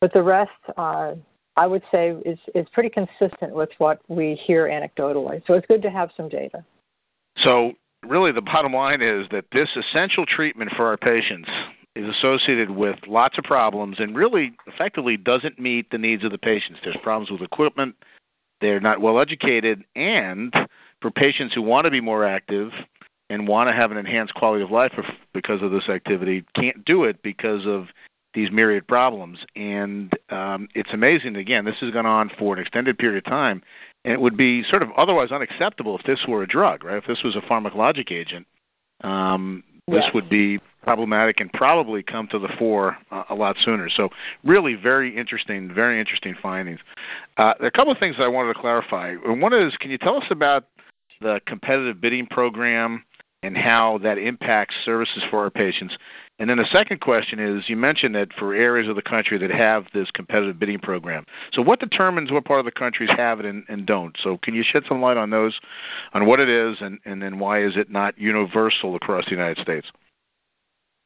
But 0.00 0.12
the 0.12 0.22
rest, 0.22 0.50
uh, 0.76 1.14
I 1.56 1.66
would 1.66 1.82
say, 1.90 2.10
is, 2.26 2.38
is 2.54 2.66
pretty 2.72 2.90
consistent 2.90 3.54
with 3.54 3.70
what 3.78 4.00
we 4.08 4.38
hear 4.46 4.68
anecdotally. 4.68 5.42
So 5.46 5.54
it's 5.54 5.66
good 5.66 5.82
to 5.82 5.90
have 5.90 6.10
some 6.16 6.28
data. 6.28 6.64
So 7.46 7.72
really 8.06 8.32
the 8.32 8.42
bottom 8.42 8.74
line 8.74 9.00
is 9.00 9.26
that 9.30 9.44
this 9.52 9.68
essential 9.76 10.26
treatment 10.26 10.72
for 10.76 10.86
our 10.86 10.96
patients 10.96 11.48
is 11.94 12.04
associated 12.18 12.70
with 12.70 12.96
lots 13.06 13.36
of 13.38 13.44
problems 13.44 13.96
and 13.98 14.16
really 14.16 14.52
effectively 14.66 15.16
doesn't 15.16 15.58
meet 15.58 15.90
the 15.90 15.98
needs 15.98 16.24
of 16.24 16.32
the 16.32 16.38
patients. 16.38 16.80
There's 16.82 16.96
problems 17.02 17.30
with 17.30 17.42
equipment, 17.42 17.94
they're 18.62 18.80
not 18.80 19.00
well 19.00 19.20
educated, 19.20 19.84
and 19.94 20.54
for 21.02 21.10
patients 21.10 21.52
who 21.54 21.60
want 21.60 21.84
to 21.84 21.90
be 21.90 22.00
more 22.00 22.24
active 22.24 22.70
and 23.28 23.46
want 23.46 23.68
to 23.68 23.74
have 23.74 23.90
an 23.90 23.98
enhanced 23.98 24.34
quality 24.34 24.62
of 24.62 24.70
life 24.70 24.92
because 25.34 25.62
of 25.62 25.70
this 25.70 25.88
activity, 25.92 26.44
can't 26.54 26.84
do 26.84 27.04
it 27.04 27.22
because 27.22 27.66
of 27.66 27.86
these 28.34 28.48
myriad 28.50 28.86
problems. 28.86 29.38
And 29.54 30.10
um, 30.30 30.68
it's 30.74 30.90
amazing, 30.94 31.36
again, 31.36 31.66
this 31.66 31.74
has 31.80 31.92
gone 31.92 32.06
on 32.06 32.30
for 32.38 32.54
an 32.54 32.62
extended 32.62 32.96
period 32.96 33.18
of 33.18 33.30
time 33.30 33.62
and 34.04 34.12
it 34.12 34.20
would 34.20 34.36
be 34.36 34.62
sort 34.70 34.82
of 34.82 34.90
otherwise 34.96 35.30
unacceptable 35.30 35.98
if 35.98 36.04
this 36.04 36.18
were 36.26 36.42
a 36.42 36.48
drug, 36.48 36.84
right? 36.84 36.98
If 36.98 37.06
this 37.06 37.22
was 37.24 37.36
a 37.36 37.40
pharmacologic 37.40 38.10
agent, 38.10 38.46
um, 39.02 39.62
yes. 39.86 39.96
this 39.96 40.14
would 40.14 40.28
be 40.28 40.58
problematic 40.82 41.36
and 41.38 41.52
probably 41.52 42.02
come 42.02 42.28
to 42.32 42.38
the 42.38 42.48
fore 42.58 42.96
uh, 43.10 43.24
a 43.30 43.34
lot 43.34 43.56
sooner. 43.64 43.88
So, 43.96 44.08
really, 44.44 44.74
very 44.74 45.16
interesting, 45.16 45.70
very 45.74 46.00
interesting 46.00 46.34
findings. 46.42 46.80
Uh, 47.36 47.52
there 47.58 47.66
are 47.66 47.68
a 47.68 47.78
couple 47.78 47.92
of 47.92 47.98
things 47.98 48.16
I 48.18 48.28
wanted 48.28 48.54
to 48.54 48.60
clarify. 48.60 49.14
One 49.14 49.52
is, 49.54 49.72
can 49.80 49.90
you 49.90 49.98
tell 49.98 50.16
us 50.16 50.24
about 50.30 50.64
the 51.20 51.40
competitive 51.46 52.00
bidding 52.00 52.26
program 52.26 53.04
and 53.42 53.56
how 53.56 53.98
that 54.02 54.18
impacts 54.18 54.74
services 54.84 55.22
for 55.30 55.44
our 55.44 55.50
patients? 55.50 55.94
And 56.38 56.48
then 56.48 56.56
the 56.56 56.68
second 56.74 57.00
question 57.00 57.38
is 57.38 57.64
you 57.68 57.76
mentioned 57.76 58.14
that 58.14 58.28
for 58.38 58.54
areas 58.54 58.88
of 58.88 58.96
the 58.96 59.02
country 59.02 59.38
that 59.38 59.50
have 59.50 59.84
this 59.94 60.08
competitive 60.14 60.58
bidding 60.58 60.78
program. 60.78 61.24
So, 61.52 61.62
what 61.62 61.78
determines 61.78 62.32
what 62.32 62.44
part 62.44 62.58
of 62.58 62.64
the 62.64 62.72
countries 62.72 63.10
have 63.16 63.38
it 63.38 63.46
and, 63.46 63.64
and 63.68 63.86
don't? 63.86 64.16
So, 64.24 64.38
can 64.42 64.54
you 64.54 64.64
shed 64.70 64.82
some 64.88 65.00
light 65.00 65.16
on 65.16 65.30
those, 65.30 65.56
on 66.14 66.26
what 66.26 66.40
it 66.40 66.48
is, 66.48 66.78
and, 66.80 66.98
and 67.04 67.22
then 67.22 67.38
why 67.38 67.64
is 67.64 67.72
it 67.76 67.90
not 67.90 68.18
universal 68.18 68.96
across 68.96 69.24
the 69.26 69.32
United 69.32 69.58
States? 69.62 69.86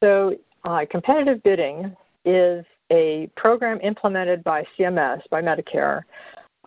So, 0.02 0.36
uh, 0.64 0.80
competitive 0.90 1.42
bidding 1.42 1.94
is 2.24 2.64
a 2.92 3.28
program 3.36 3.80
implemented 3.82 4.44
by 4.44 4.64
CMS, 4.78 5.20
by 5.30 5.42
Medicare, 5.42 6.02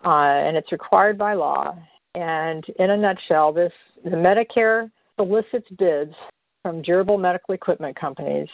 uh, 0.04 0.46
and 0.46 0.56
it's 0.56 0.70
required 0.70 1.16
by 1.16 1.34
law. 1.34 1.76
And 2.14 2.64
in 2.78 2.90
a 2.90 2.96
nutshell, 2.96 3.52
this 3.52 3.72
the 4.04 4.10
Medicare 4.10 4.90
solicits 5.16 5.68
bids 5.78 6.14
from 6.62 6.82
durable 6.82 7.18
medical 7.18 7.54
equipment 7.54 7.98
companies 7.98 8.48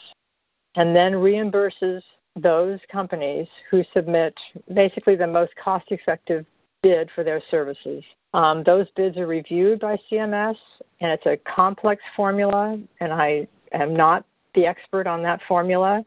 and 0.77 0.95
then 0.95 1.13
reimburses 1.13 2.01
those 2.37 2.79
companies 2.93 3.47
who 3.71 3.83
submit 3.95 4.35
basically 4.75 5.17
the 5.17 5.27
most 5.27 5.53
cost 5.63 5.87
effective 5.89 6.45
bid 6.83 7.09
for 7.15 7.25
their 7.25 7.43
services. 7.51 8.05
Um, 8.35 8.63
those 8.67 8.87
bids 8.95 9.17
are 9.17 9.27
reviewed 9.27 9.81
by 9.81 9.97
CMS, 10.11 10.57
and 11.01 11.11
it's 11.11 11.27
a 11.27 11.39
complex 11.51 12.03
formula, 12.15 12.79
and 13.01 13.13
I 13.13 13.49
am 13.73 13.97
not 13.97 14.25
the 14.55 14.67
expert 14.67 15.07
on 15.07 15.23
that 15.23 15.41
formula, 15.49 16.03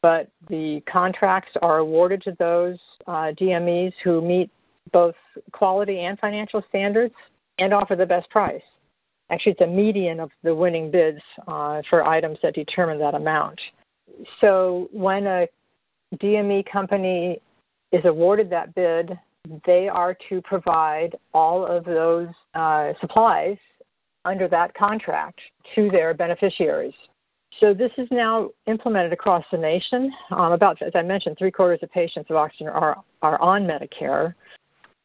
but 0.00 0.28
the 0.48 0.80
contracts 0.90 1.52
are 1.62 1.78
awarded 1.78 2.22
to 2.22 2.36
those 2.38 2.78
uh, 3.06 3.32
DMEs 3.40 3.92
who 4.04 4.20
meet 4.20 4.50
both 4.92 5.14
quality 5.52 6.00
and 6.00 6.18
financial 6.18 6.62
standards 6.68 7.14
and 7.58 7.72
offer 7.74 7.96
the 7.96 8.06
best 8.06 8.30
price. 8.30 8.62
Actually, 9.34 9.52
it's 9.52 9.60
a 9.62 9.66
median 9.66 10.20
of 10.20 10.30
the 10.44 10.54
winning 10.54 10.92
bids 10.92 11.18
uh, 11.48 11.82
for 11.90 12.06
items 12.06 12.38
that 12.44 12.54
determine 12.54 13.00
that 13.00 13.14
amount. 13.14 13.60
So 14.40 14.88
when 14.92 15.26
a 15.26 15.46
DME 16.22 16.70
company 16.70 17.40
is 17.90 18.02
awarded 18.04 18.48
that 18.50 18.72
bid, 18.76 19.18
they 19.66 19.88
are 19.88 20.16
to 20.28 20.40
provide 20.42 21.16
all 21.32 21.66
of 21.66 21.84
those 21.84 22.28
uh, 22.54 22.92
supplies 23.00 23.56
under 24.24 24.46
that 24.46 24.72
contract 24.74 25.40
to 25.74 25.90
their 25.90 26.14
beneficiaries. 26.14 26.94
So 27.58 27.74
this 27.74 27.90
is 27.98 28.06
now 28.12 28.50
implemented 28.68 29.12
across 29.12 29.44
the 29.50 29.58
nation. 29.58 30.12
Um, 30.30 30.52
about, 30.52 30.80
as 30.80 30.92
I 30.94 31.02
mentioned, 31.02 31.36
three 31.38 31.50
quarters 31.50 31.80
of 31.82 31.90
patients 31.90 32.30
of 32.30 32.36
oxygen 32.36 32.68
are 32.68 33.02
are 33.22 33.40
on 33.40 33.62
Medicare, 33.62 34.34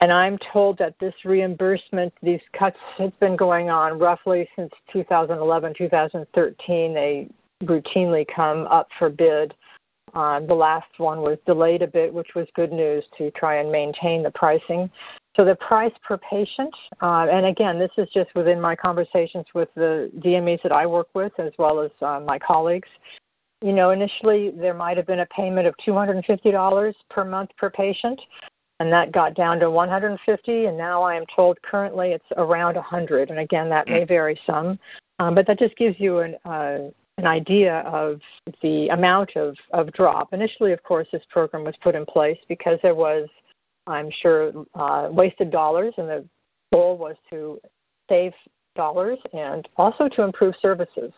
and 0.01 0.13
I'm 0.13 0.37
told 0.53 0.77
that 0.77 0.95
this 0.99 1.13
reimbursement, 1.25 2.13
these 2.23 2.39
cuts, 2.57 2.77
has 2.97 3.11
been 3.19 3.35
going 3.35 3.69
on 3.69 3.99
roughly 3.99 4.47
since 4.55 4.71
2011, 4.93 5.73
2013. 5.77 6.93
They 6.93 7.27
routinely 7.63 8.25
come 8.33 8.65
up 8.67 8.87
for 8.97 9.09
bid. 9.09 9.53
Uh, 10.15 10.39
the 10.39 10.53
last 10.53 10.87
one 10.97 11.19
was 11.19 11.37
delayed 11.45 11.81
a 11.81 11.87
bit, 11.87 12.13
which 12.13 12.29
was 12.35 12.47
good 12.55 12.71
news 12.71 13.03
to 13.17 13.29
try 13.31 13.59
and 13.59 13.71
maintain 13.71 14.23
the 14.23 14.31
pricing. 14.33 14.89
So 15.35 15.45
the 15.45 15.55
price 15.55 15.91
per 16.05 16.17
patient, 16.17 16.73
uh, 17.01 17.27
and 17.31 17.45
again, 17.45 17.77
this 17.77 17.91
is 17.97 18.07
just 18.13 18.29
within 18.35 18.59
my 18.59 18.75
conversations 18.75 19.45
with 19.53 19.69
the 19.75 20.11
DMEs 20.19 20.63
that 20.63 20.71
I 20.71 20.85
work 20.85 21.07
with, 21.13 21.31
as 21.39 21.51
well 21.59 21.81
as 21.81 21.91
uh, 22.01 22.19
my 22.25 22.39
colleagues. 22.39 22.87
You 23.61 23.73
know, 23.73 23.91
initially 23.91 24.51
there 24.57 24.73
might 24.73 24.97
have 24.97 25.05
been 25.05 25.19
a 25.19 25.25
payment 25.27 25.67
of 25.67 25.75
$250 25.87 26.93
per 27.09 27.25
month 27.25 27.49
per 27.57 27.69
patient, 27.69 28.19
and 28.79 28.91
that 28.91 29.11
got 29.11 29.35
down 29.35 29.59
to 29.59 29.69
150, 29.69 30.65
and 30.65 30.77
now 30.77 31.03
I 31.03 31.15
am 31.15 31.23
told 31.35 31.61
currently 31.61 32.09
it's 32.09 32.23
around 32.37 32.75
100. 32.75 33.29
And 33.29 33.39
again, 33.39 33.69
that 33.69 33.87
may 33.87 34.05
vary 34.05 34.39
some, 34.45 34.79
um, 35.19 35.35
but 35.35 35.45
that 35.47 35.59
just 35.59 35.77
gives 35.77 35.95
you 35.99 36.19
an 36.19 36.35
uh, 36.45 36.89
an 37.19 37.27
idea 37.27 37.79
of 37.85 38.21
the 38.61 38.87
amount 38.93 39.35
of, 39.35 39.53
of 39.73 39.91
drop. 39.91 40.31
Initially, 40.31 40.71
of 40.71 40.81
course, 40.83 41.05
this 41.11 41.21
program 41.29 41.65
was 41.65 41.75
put 41.83 41.93
in 41.93 42.05
place 42.05 42.37
because 42.47 42.79
there 42.81 42.95
was, 42.95 43.27
I'm 43.87 44.09
sure, 44.21 44.53
uh, 44.73 45.09
wasted 45.11 45.51
dollars, 45.51 45.93
and 45.97 46.07
the 46.07 46.25
goal 46.71 46.97
was 46.97 47.17
to 47.29 47.59
save 48.09 48.31
dollars 48.77 49.17
and 49.33 49.67
also 49.75 50.07
to 50.15 50.23
improve 50.23 50.53
services. 50.61 51.11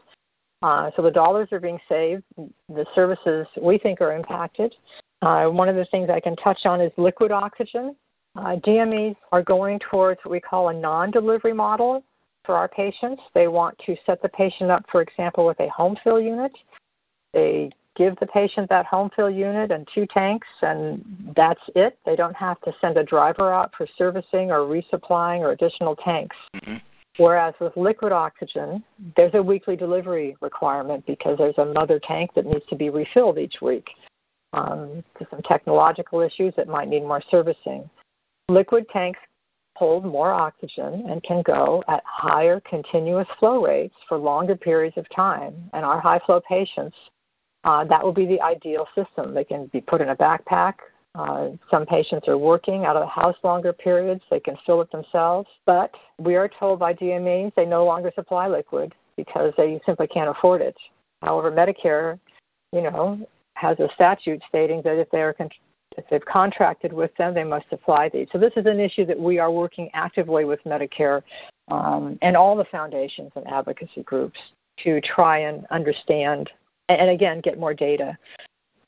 Uh, 0.64 0.90
so 0.96 1.04
the 1.04 1.12
dollars 1.12 1.50
are 1.52 1.60
being 1.60 1.80
saved. 1.88 2.24
The 2.68 2.86
services 2.96 3.46
we 3.62 3.78
think 3.78 4.02
are 4.02 4.16
impacted. 4.16 4.74
Uh, 5.22 5.46
one 5.46 5.70
of 5.70 5.76
the 5.76 5.86
things 5.92 6.10
I 6.10 6.20
can 6.20 6.36
touch 6.38 6.60
on 6.66 6.82
is 6.82 6.92
liquid 6.98 7.32
oxygen. 7.32 7.96
Uh, 8.36 8.56
DMEs 8.66 9.16
are 9.32 9.44
going 9.44 9.80
towards 9.90 10.20
what 10.24 10.32
we 10.32 10.40
call 10.40 10.70
a 10.70 10.74
non 10.74 11.12
delivery 11.12 11.54
model 11.54 12.04
for 12.46 12.56
our 12.56 12.68
patients. 12.68 13.22
They 13.34 13.48
want 13.48 13.78
to 13.86 13.96
set 14.06 14.22
the 14.22 14.30
patient 14.30 14.72
up, 14.72 14.84
for 14.92 15.02
example, 15.02 15.46
with 15.46 15.60
a 15.60 15.70
home 15.70 15.96
fill 16.04 16.20
unit. 16.20 16.52
They 17.34 17.72
give 17.98 18.16
the 18.20 18.26
patient 18.28 18.70
that 18.70 18.86
home 18.86 19.10
fill 19.16 19.30
unit 19.30 19.72
and 19.72 19.88
two 19.94 20.08
tanks, 20.14 20.48
and 20.62 21.04
that's 21.36 21.60
it. 21.76 22.00
They 22.06 22.16
don't 22.16 22.36
have 22.36 22.60
to 22.62 22.72
send 22.82 22.98
a 22.98 23.04
driver 23.04 23.54
out 23.54 23.72
for 23.78 23.86
servicing 23.98 24.50
or 24.50 24.60
resupplying 24.60 25.40
or 25.40 25.52
additional 25.52 25.96
tanks. 25.98 26.36
Mm-hmm. 26.56 26.78
Whereas 27.18 27.54
with 27.60 27.76
liquid 27.76 28.14
oxygen, 28.14 28.84
there's 29.18 29.34
a 29.36 29.44
weekly 29.44 29.76
delivery 29.76 30.38
requirement 30.42 31.06
because 31.06 31.38
there's 31.38 31.58
a 31.58 31.66
mother 31.66 32.00
tank 32.08 32.32
that 32.36 32.46
needs 32.46 32.66
to 32.70 32.76
be 32.76 32.90
refilled 32.90 33.38
each 33.38 33.56
week. 33.62 33.86
Um, 34.54 35.02
to 35.18 35.26
some 35.32 35.42
technological 35.44 36.20
issues 36.20 36.54
that 36.58 36.68
might 36.68 36.90
need 36.90 37.04
more 37.04 37.24
servicing. 37.32 37.90
Liquid 38.50 38.86
tanks 38.92 39.20
hold 39.82 40.06
more 40.06 40.32
oxygen 40.32 41.06
and 41.10 41.24
can 41.24 41.42
go 41.42 41.84
at 41.88 42.04
higher 42.06 42.62
continuous 42.70 43.28
flow 43.40 43.64
rates 43.64 43.96
for 44.08 44.18
longer 44.18 44.56
periods 44.56 44.98
of 44.98 45.06
time. 45.16 45.56
And 45.74 45.86
our 45.86 46.00
high 46.00 46.20
flow 46.26 46.42
patients, 46.48 46.96
uh, 47.64 47.86
that 47.86 48.04
will 48.04 48.14
be 48.14 48.26
the 48.26 48.42
ideal 48.42 48.86
system. 48.94 49.34
They 49.34 49.44
can 49.44 49.70
be 49.74 49.82
put 49.82 50.02
in 50.02 50.10
a 50.10 50.16
backpack. 50.16 50.74
Uh, 51.16 51.50
some 51.70 51.86
patients 51.86 52.28
are 52.28 52.38
working 52.38 52.86
out 52.86 52.96
of 52.96 53.02
the 53.02 53.08
house 53.08 53.36
longer 53.44 53.74
periods. 53.74 54.22
They 54.30 54.40
can 54.40 54.56
fill 54.66 54.82
it 54.82 54.92
themselves. 54.92 55.48
But 55.66 55.92
we 56.20 56.36
are 56.36 56.50
told 56.60 56.80
by 56.80 56.94
DMEs 56.94 57.54
they 57.56 57.66
no 57.66 57.86
longer 57.86 58.12
supply 58.16 58.48
liquid 58.48 58.94
because 59.18 59.54
they 59.58 59.82
simply 59.86 60.08
can't 60.08 60.30
afford 60.30 60.62
it. 60.62 60.76
However, 61.22 61.52
Medicare, 61.52 62.20
you 62.72 62.82
know, 62.82 63.20
has 63.62 63.80
a 63.80 63.88
statute 63.94 64.42
stating 64.50 64.82
that 64.84 65.00
if 65.00 65.10
they 65.12 65.22
are 65.22 65.34
con- 65.34 65.50
if 65.98 66.06
they've 66.10 66.26
contracted 66.26 66.94
with 66.94 67.12
them, 67.18 67.34
they 67.34 67.44
must 67.44 67.70
supply 67.70 68.10
these. 68.10 68.28
So 68.32 68.38
this 68.38 68.54
is 68.56 68.66
an 68.66 68.80
issue 68.80 69.06
that 69.06 69.20
we 69.20 69.40
are 69.40 69.52
working 69.52 69.90
actively 69.94 70.46
with 70.46 70.60
Medicare 70.66 71.22
um, 71.70 72.18
and 72.22 72.38
all 72.38 72.56
the 72.56 72.66
foundations 72.72 73.32
and 73.36 73.46
advocacy 73.48 74.04
groups 74.04 74.40
to 74.86 75.02
try 75.02 75.40
and 75.40 75.66
understand 75.70 76.50
and 76.90 77.10
again 77.10 77.42
get 77.44 77.60
more 77.60 77.74
data. 77.74 78.18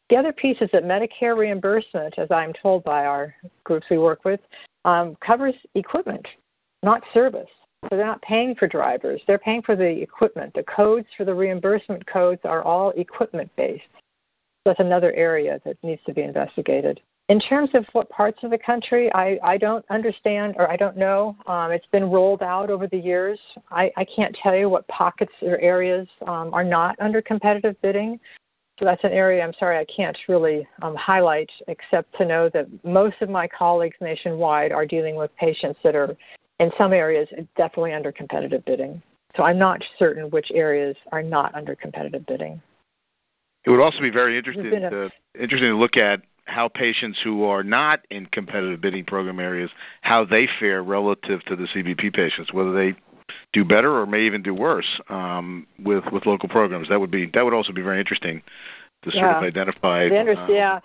The 0.10 0.16
other 0.16 0.34
piece 0.34 0.58
is 0.62 0.70
that 0.74 0.84
Medicare 0.84 1.38
reimbursement, 1.38 2.14
as 2.18 2.30
I'm 2.32 2.54
told 2.62 2.84
by 2.84 3.06
our 3.06 3.34
groups 3.64 3.86
we 3.92 3.98
work 3.98 4.26
with, 4.26 4.40
um, 4.86 5.18
covers 5.26 5.56
equipment, 5.76 6.26
not 6.84 7.02
service. 7.14 7.48
So 7.84 7.98
they're 7.98 8.06
not 8.06 8.22
paying 8.22 8.56
for 8.56 8.68
drivers; 8.68 9.22
they're 9.28 9.38
paying 9.40 9.62
for 9.62 9.76
the 9.76 10.02
equipment. 10.02 10.54
The 10.54 10.64
codes 10.64 11.08
for 11.18 11.26
the 11.26 11.34
reimbursement 11.34 12.06
codes 12.06 12.42
are 12.46 12.64
all 12.64 12.92
equipment 12.92 13.52
based 13.58 13.84
that's 14.66 14.80
another 14.80 15.14
area 15.14 15.60
that 15.66 15.78
needs 15.84 16.02
to 16.06 16.14
be 16.14 16.22
investigated. 16.22 17.00
In 17.30 17.40
terms 17.40 17.70
of 17.74 17.86
what 17.94 18.10
parts 18.10 18.40
of 18.44 18.52
the 18.52 18.58
country, 18.58 19.10
I, 19.14 19.38
I 19.44 19.58
don't 19.58 19.86
understand 19.90 20.56
or 20.58 20.70
I 20.70 20.76
don't 20.76 20.98
know. 20.98 21.38
Um, 21.48 21.72
it's 21.72 21.86
been 21.92 22.12
rolled 22.12 22.42
out 22.42 22.70
over 22.70 22.86
the 22.88 22.98
years. 22.98 23.40
I, 23.72 23.90
I 23.96 24.06
can't 24.16 24.36
tell 24.44 24.56
you 24.56 24.70
what 24.70 24.86
pockets 24.90 25.32
or 25.42 25.58
areas 25.60 26.08
um, 26.28 26.54
are 26.54 26.66
not 26.66 27.00
under 27.00 27.22
competitive 27.22 27.82
bidding. 27.82 28.20
So 28.80 28.86
that's 28.86 29.04
an 29.04 29.14
area 29.14 29.44
I'm 29.44 29.54
sorry 29.58 29.78
I 29.78 29.86
can't 29.96 30.18
really 30.28 30.68
um, 30.82 30.96
highlight, 31.00 31.50
except 31.68 32.14
to 32.18 32.26
know 32.26 32.50
that 32.54 32.68
most 32.84 33.16
of 33.22 33.30
my 33.30 33.48
colleagues 33.48 33.96
nationwide 34.02 34.72
are 34.72 34.86
dealing 34.86 35.16
with 35.16 35.32
patients 35.38 35.80
that 35.84 35.96
are, 35.96 36.18
in 36.60 36.72
some 36.78 36.92
areas, 36.92 37.28
definitely 37.56 37.94
under 37.94 38.12
competitive 38.12 38.66
bidding. 38.66 39.02
So 39.38 39.44
I'm 39.44 39.58
not 39.58 39.80
certain 39.98 40.30
which 40.32 40.48
areas 40.54 40.96
are 41.12 41.24
not 41.24 41.56
under 41.56 41.76
competitive 41.76 42.26
bidding. 42.26 42.62
It 43.66 43.70
would 43.70 43.82
also 43.82 44.00
be 44.02 44.10
very 44.10 44.38
interesting 44.38 44.72
to, 44.72 45.10
interesting 45.36 45.70
to 45.70 45.78
look 45.78 45.98
at 45.98 46.22
how 46.46 46.68
patients 46.68 47.18
who 47.24 47.46
are 47.46 47.64
not 47.64 48.00
in 48.12 48.26
competitive 48.26 48.82
bidding 48.82 49.06
program 49.06 49.40
areas 49.40 49.70
how 50.02 50.26
they 50.26 50.48
fare 50.60 50.84
relative 50.84 51.42
to 51.48 51.56
the 51.56 51.68
CBP 51.74 52.14
patients, 52.14 52.52
whether 52.52 52.74
they 52.74 52.98
do 53.54 53.64
better 53.64 54.00
or 54.00 54.06
may 54.06 54.26
even 54.26 54.44
do 54.44 54.54
worse 54.54 55.00
um, 55.10 55.66
with 55.80 56.04
with 56.12 56.26
local 56.26 56.50
programs. 56.50 56.90
That 56.90 57.00
would 57.00 57.12
be 57.12 57.30
that 57.34 57.44
would 57.44 57.54
also 57.54 57.72
be 57.72 57.82
very 57.82 58.00
interesting 58.00 58.42
to 59.04 59.12
yeah. 59.14 59.22
sort 59.22 59.38
of 59.38 59.44
identify. 59.44 60.08
Uh, 60.08 60.48
yeah. 60.50 60.80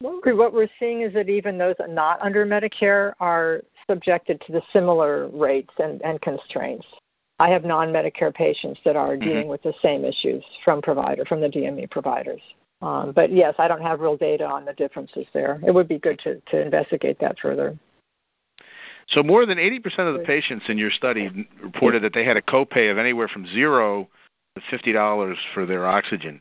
What 0.00 0.52
we're 0.52 0.68
seeing 0.78 1.02
is 1.02 1.14
that 1.14 1.28
even 1.28 1.56
those 1.56 1.76
not 1.88 2.20
under 2.20 2.44
Medicare 2.44 3.12
are 3.20 3.62
subjected 3.88 4.40
to 4.46 4.52
the 4.52 4.60
similar 4.72 5.28
rates 5.28 5.72
and, 5.78 6.00
and 6.02 6.20
constraints. 6.20 6.86
I 7.40 7.48
have 7.50 7.64
non-Medicare 7.64 8.32
patients 8.32 8.80
that 8.84 8.96
are 8.96 9.16
mm-hmm. 9.16 9.28
dealing 9.28 9.48
with 9.48 9.62
the 9.62 9.72
same 9.82 10.04
issues 10.04 10.44
from 10.64 10.82
provider 10.82 11.24
from 11.24 11.40
the 11.40 11.48
DME 11.48 11.90
providers. 11.90 12.40
Um, 12.82 13.12
but 13.14 13.32
yes, 13.32 13.54
I 13.58 13.66
don't 13.66 13.82
have 13.82 14.00
real 14.00 14.16
data 14.16 14.44
on 14.44 14.64
the 14.64 14.72
differences 14.74 15.26
there. 15.32 15.60
It 15.66 15.72
would 15.72 15.88
be 15.88 15.98
good 15.98 16.20
to, 16.24 16.40
to 16.50 16.60
investigate 16.60 17.18
that 17.20 17.36
further. 17.40 17.78
So 19.16 19.22
more 19.22 19.46
than 19.46 19.58
80% 19.58 19.82
of 20.08 20.18
the 20.18 20.24
patients 20.26 20.64
in 20.68 20.78
your 20.78 20.90
study 20.90 21.28
reported 21.62 22.02
that 22.04 22.12
they 22.14 22.24
had 22.24 22.36
a 22.36 22.42
copay 22.42 22.90
of 22.90 22.98
anywhere 22.98 23.28
from 23.32 23.46
zero 23.54 24.08
to 24.56 24.76
$50 24.76 25.34
for 25.52 25.66
their 25.66 25.86
oxygen. 25.86 26.40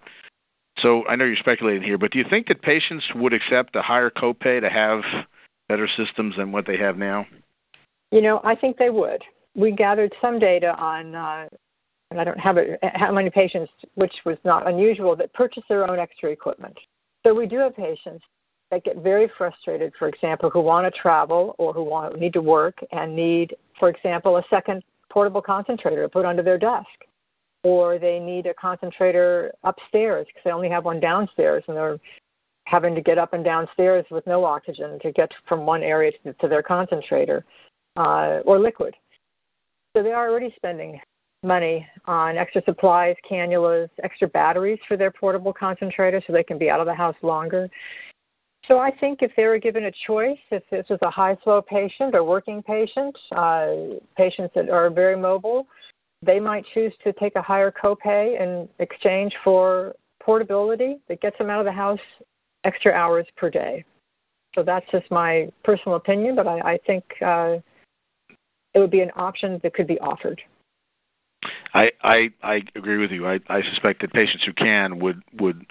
So 0.84 1.06
I 1.08 1.16
know 1.16 1.26
you're 1.26 1.36
speculating 1.38 1.84
here, 1.84 1.98
but 1.98 2.12
do 2.12 2.20
you 2.20 2.26
think 2.30 2.48
that 2.48 2.62
patients 2.62 3.06
would 3.16 3.34
accept 3.34 3.76
a 3.76 3.82
higher 3.82 4.10
copay 4.10 4.62
to 4.62 4.70
have 4.70 5.02
better 5.70 5.88
systems 5.98 6.36
than 6.38 6.52
what 6.52 6.66
they 6.66 6.78
have 6.78 6.98
now? 6.98 7.26
You 8.12 8.22
know, 8.22 8.42
I 8.44 8.56
think 8.56 8.78
they 8.78 8.90
would 8.90 9.24
we 9.56 9.72
gathered 9.72 10.14
some 10.22 10.40
data 10.40 10.76
on 10.78 11.16
uh, 11.16 11.48
and 12.14 12.22
I 12.22 12.24
don't 12.24 12.40
have 12.40 12.58
it, 12.58 12.80
how 12.82 13.12
many 13.12 13.32
patients, 13.32 13.72
which 13.96 14.14
was 14.24 14.38
not 14.46 14.68
unusual, 14.68 15.16
that 15.16 15.34
purchase 15.34 15.64
their 15.68 15.90
own 15.90 15.98
extra 15.98 16.30
equipment. 16.30 16.78
So 17.26 17.34
we 17.34 17.48
do 17.48 17.58
have 17.58 17.76
patients 17.76 18.24
that 18.70 18.84
get 18.84 18.98
very 18.98 19.32
frustrated, 19.36 19.94
for 19.98 20.08
example, 20.08 20.52
who 20.52 20.62
want 20.62 20.86
to 20.86 21.02
travel 21.02 21.56
or 21.58 21.74
who 21.74 21.84
want 21.84 22.20
need 22.20 22.34
to 22.34 22.42
work 22.42 22.78
and 22.92 23.16
need, 23.16 23.56
for 23.80 23.90
example, 23.90 24.38
a 24.38 24.44
second 24.50 24.84
portable 25.12 25.42
concentrator 25.42 26.04
to 26.04 26.10
put 26.10 26.24
under 26.24 26.44
their 26.44 26.60
desk, 26.60 26.86
or 27.64 27.98
they 27.98 28.20
need 28.20 28.46
a 28.46 28.54
concentrator 28.54 29.52
upstairs 29.64 30.28
because 30.28 30.42
they 30.46 30.52
only 30.52 30.70
have 30.70 30.86
one 30.86 31.00
downstairs 31.00 31.64
and 31.68 31.76
they're 31.76 32.00
having 32.66 32.94
to 32.94 33.02
get 33.02 33.18
up 33.18 33.34
and 33.34 33.44
downstairs 33.44 34.06
with 34.12 34.26
no 34.28 34.46
oxygen 34.46 35.00
to 35.02 35.12
get 35.12 35.32
from 35.48 35.66
one 35.66 35.82
area 35.82 36.12
to, 36.24 36.34
to 36.34 36.48
their 36.48 36.64
concentrator 36.64 37.44
uh, 37.98 38.40
or 38.46 38.60
liquid. 38.60 38.94
So 39.96 40.02
they 40.02 40.12
are 40.12 40.30
already 40.30 40.54
spending 40.56 41.00
money 41.44 41.86
on 42.06 42.38
extra 42.38 42.62
supplies, 42.66 43.16
cannulas, 43.30 43.90
extra 44.04 44.28
batteries 44.28 44.80
for 44.88 44.98
their 44.98 45.12
portable 45.12 45.54
concentrator 45.54 46.22
so 46.26 46.34
they 46.34 46.44
can 46.44 46.58
be 46.58 46.70
out 46.70 46.80
of 46.80 46.88
the 46.88 46.94
house 46.94 47.16
longer. 47.22 47.70
So 48.68 48.80
I 48.80 48.92
think 48.92 49.20
if 49.22 49.32
they 49.36 49.44
were 49.44 49.60
given 49.60 49.86
a 49.86 49.92
choice, 50.08 50.38
if 50.50 50.64
this 50.72 50.86
was 50.90 51.00
a 51.02 51.12
high 51.12 51.36
flow 51.44 51.62
patient 51.62 52.16
or 52.16 52.24
working 52.24 52.64
patient, 52.64 53.16
uh, 53.36 54.00
patients 54.16 54.54
that 54.56 54.70
are 54.70 54.90
very 54.90 55.18
mobile, 55.18 55.68
they 56.26 56.40
might 56.40 56.64
choose 56.74 56.94
to 57.04 57.12
take 57.14 57.36
a 57.36 57.42
higher 57.42 57.72
copay 57.72 58.40
in 58.42 58.70
exchange 58.80 59.34
for 59.44 59.94
portability 60.24 60.96
that 61.10 61.22
gets 61.22 61.38
them 61.38 61.50
out 61.50 61.60
of 61.60 61.66
the 61.66 61.72
house 61.72 62.00
extra 62.64 62.94
hours 62.94 63.26
per 63.36 63.50
day. 63.50 63.84
So 64.56 64.64
that's 64.64 64.86
just 64.92 65.12
my 65.12 65.52
personal 65.66 65.98
opinion, 65.98 66.36
but 66.36 66.48
I, 66.48 66.60
I 66.60 66.78
think 66.88 67.04
uh, 67.26 67.58
it 68.74 68.80
would 68.80 68.92
be 68.92 69.02
an 69.02 69.12
option 69.16 69.60
that 69.64 69.74
could 69.74 69.88
be 69.88 70.00
offered. 70.00 70.42
I, 71.74 71.86
I 72.04 72.18
I 72.42 72.60
agree 72.76 72.98
with 72.98 73.12
you. 73.12 73.28
I, 73.28 73.40
I 73.50 73.62
suspect 73.74 74.02
that 74.02 74.14
patients 74.14 74.44
who 74.46 74.54
can 74.54 75.00
would 75.00 75.22
would 75.40 75.66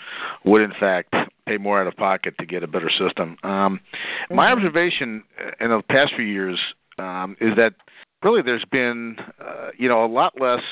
would 0.45 0.63
in 0.63 0.73
fact 0.79 1.15
pay 1.47 1.57
more 1.57 1.81
out 1.81 1.87
of 1.87 1.97
pocket 1.97 2.35
to 2.39 2.47
get 2.47 2.63
a 2.63 2.67
better 2.67 2.91
system. 2.91 3.37
Um, 3.43 3.81
mm-hmm. 3.81 4.37
My 4.37 4.51
observation 4.51 5.23
in 5.61 5.71
the 5.71 5.83
past 5.89 6.13
few 6.17 6.25
years 6.25 6.59
um, 6.99 7.37
is 7.41 7.51
that 7.57 7.75
really 8.23 8.43
there's 8.43 8.65
been 8.71 9.17
uh, 9.41 9.69
you 9.79 9.89
know 9.89 10.05
a 10.05 10.11
lot 10.13 10.35
less 10.41 10.63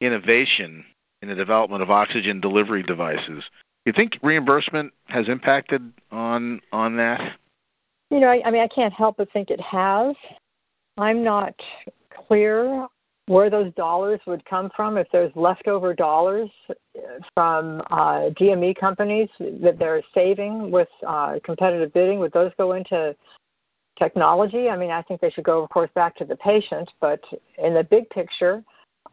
innovation 0.00 0.84
in 1.22 1.28
the 1.28 1.34
development 1.34 1.82
of 1.82 1.90
oxygen 1.90 2.40
delivery 2.40 2.82
devices. 2.82 3.44
You 3.84 3.92
think 3.96 4.12
reimbursement 4.22 4.92
has 5.06 5.26
impacted 5.28 5.92
on 6.10 6.60
on 6.72 6.96
that? 6.96 7.20
You 8.10 8.18
know, 8.18 8.28
I, 8.28 8.40
I 8.44 8.50
mean, 8.50 8.62
I 8.62 8.68
can't 8.74 8.92
help 8.92 9.18
but 9.18 9.32
think 9.32 9.50
it 9.50 9.60
has. 9.60 10.16
I'm 11.00 11.24
not 11.24 11.54
clear 12.26 12.86
where 13.26 13.48
those 13.48 13.72
dollars 13.74 14.20
would 14.26 14.44
come 14.44 14.70
from 14.74 14.96
if 14.96 15.06
there's 15.12 15.30
leftover 15.36 15.94
dollars 15.94 16.50
from 17.34 17.80
uh, 17.90 18.30
DME 18.40 18.74
companies 18.78 19.28
that 19.38 19.76
they're 19.78 20.02
saving 20.14 20.70
with 20.70 20.88
uh, 21.06 21.34
competitive 21.44 21.92
bidding. 21.92 22.18
Would 22.18 22.32
those 22.32 22.50
go 22.58 22.72
into 22.72 23.14
technology? 23.98 24.68
I 24.68 24.76
mean, 24.76 24.90
I 24.90 25.02
think 25.02 25.20
they 25.20 25.30
should 25.30 25.44
go, 25.44 25.62
of 25.62 25.70
course, 25.70 25.90
back 25.94 26.16
to 26.16 26.24
the 26.24 26.36
patient. 26.36 26.88
But 27.00 27.20
in 27.62 27.72
the 27.72 27.86
big 27.88 28.10
picture, 28.10 28.64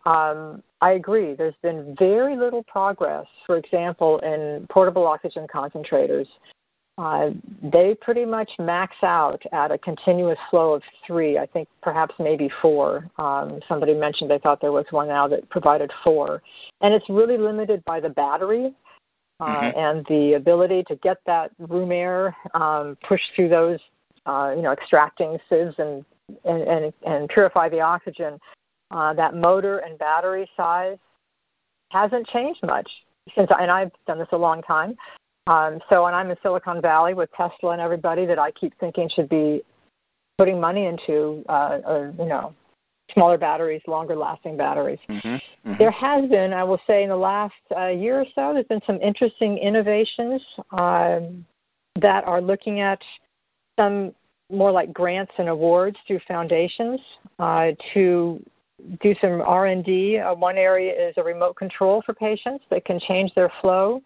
um, 0.05 0.63
I 0.81 0.93
agree. 0.93 1.35
There's 1.35 1.53
been 1.61 1.95
very 1.99 2.35
little 2.37 2.63
progress, 2.63 3.27
for 3.45 3.57
example, 3.57 4.19
in 4.23 4.65
portable 4.71 5.05
oxygen 5.05 5.45
concentrators 5.53 6.27
uh, 6.97 7.29
they 7.61 7.95
pretty 8.01 8.25
much 8.25 8.49
max 8.57 8.95
out 9.03 9.39
at 9.53 9.71
a 9.71 9.77
continuous 9.77 10.37
flow 10.49 10.73
of 10.73 10.81
three. 11.05 11.37
I 11.37 11.45
think 11.45 11.67
perhaps 11.83 12.15
maybe 12.19 12.49
four. 12.61 13.09
Um, 13.19 13.59
somebody 13.69 13.93
mentioned 13.93 14.31
they 14.31 14.39
thought 14.39 14.61
there 14.61 14.71
was 14.71 14.85
one 14.89 15.07
now 15.07 15.27
that 15.27 15.47
provided 15.49 15.91
four, 16.03 16.41
and 16.81 16.93
it's 16.93 17.05
really 17.07 17.37
limited 17.37 17.83
by 17.85 17.99
the 17.99 18.09
battery 18.09 18.73
uh, 19.39 19.45
mm-hmm. 19.45 19.79
and 19.79 20.05
the 20.07 20.33
ability 20.35 20.83
to 20.87 20.95
get 20.97 21.17
that 21.27 21.51
room 21.59 21.91
air 21.91 22.35
um, 22.55 22.97
pushed 23.07 23.25
through 23.35 23.49
those, 23.49 23.79
uh, 24.25 24.53
you 24.55 24.63
know, 24.63 24.71
extracting 24.71 25.37
sieves 25.49 25.75
and 25.77 26.03
and 26.45 26.63
and, 26.63 26.93
and 27.05 27.29
purify 27.29 27.69
the 27.69 27.79
oxygen. 27.79 28.39
Uh, 28.89 29.13
that 29.13 29.35
motor 29.35 29.79
and 29.79 29.99
battery 29.99 30.49
size 30.57 30.97
hasn't 31.91 32.25
changed 32.29 32.61
much 32.65 32.89
since, 33.35 33.49
and 33.59 33.69
I've 33.69 33.91
done 34.07 34.17
this 34.17 34.27
a 34.31 34.37
long 34.37 34.63
time. 34.63 34.95
Um, 35.47 35.79
so, 35.89 36.05
and 36.05 36.15
I'm 36.15 36.29
in 36.29 36.37
Silicon 36.43 36.81
Valley 36.81 37.13
with 37.13 37.29
Tesla 37.31 37.71
and 37.71 37.81
everybody 37.81 38.25
that 38.25 38.37
I 38.37 38.51
keep 38.51 38.73
thinking 38.79 39.09
should 39.15 39.29
be 39.29 39.61
putting 40.37 40.59
money 40.59 40.85
into, 40.85 41.43
uh, 41.49 41.79
or, 41.85 42.13
you 42.19 42.25
know, 42.25 42.53
smaller 43.13 43.37
batteries, 43.37 43.81
longer 43.87 44.15
lasting 44.15 44.57
batteries. 44.57 44.99
Mm-hmm, 45.09 45.27
mm-hmm. 45.27 45.73
There 45.79 45.91
has 45.91 46.29
been, 46.29 46.53
I 46.53 46.63
will 46.63 46.79
say, 46.85 47.03
in 47.03 47.09
the 47.09 47.15
last 47.15 47.53
uh, 47.75 47.87
year 47.87 48.19
or 48.19 48.25
so, 48.35 48.51
there's 48.53 48.67
been 48.67 48.81
some 48.85 48.99
interesting 49.01 49.57
innovations 49.57 50.41
um, 50.71 51.45
that 52.01 52.23
are 52.25 52.41
looking 52.41 52.81
at 52.81 52.99
some 53.79 54.13
more 54.51 54.71
like 54.71 54.93
grants 54.93 55.31
and 55.37 55.49
awards 55.49 55.97
through 56.07 56.19
foundations 56.27 56.99
uh, 57.39 57.67
to 57.93 58.43
do 59.01 59.15
some 59.21 59.41
R&D. 59.41 60.19
Uh, 60.19 60.35
one 60.35 60.57
area 60.57 61.09
is 61.09 61.13
a 61.17 61.23
remote 61.23 61.55
control 61.55 62.03
for 62.05 62.13
patients 62.13 62.63
that 62.69 62.85
can 62.85 62.99
change 63.07 63.31
their 63.35 63.51
flow 63.61 64.01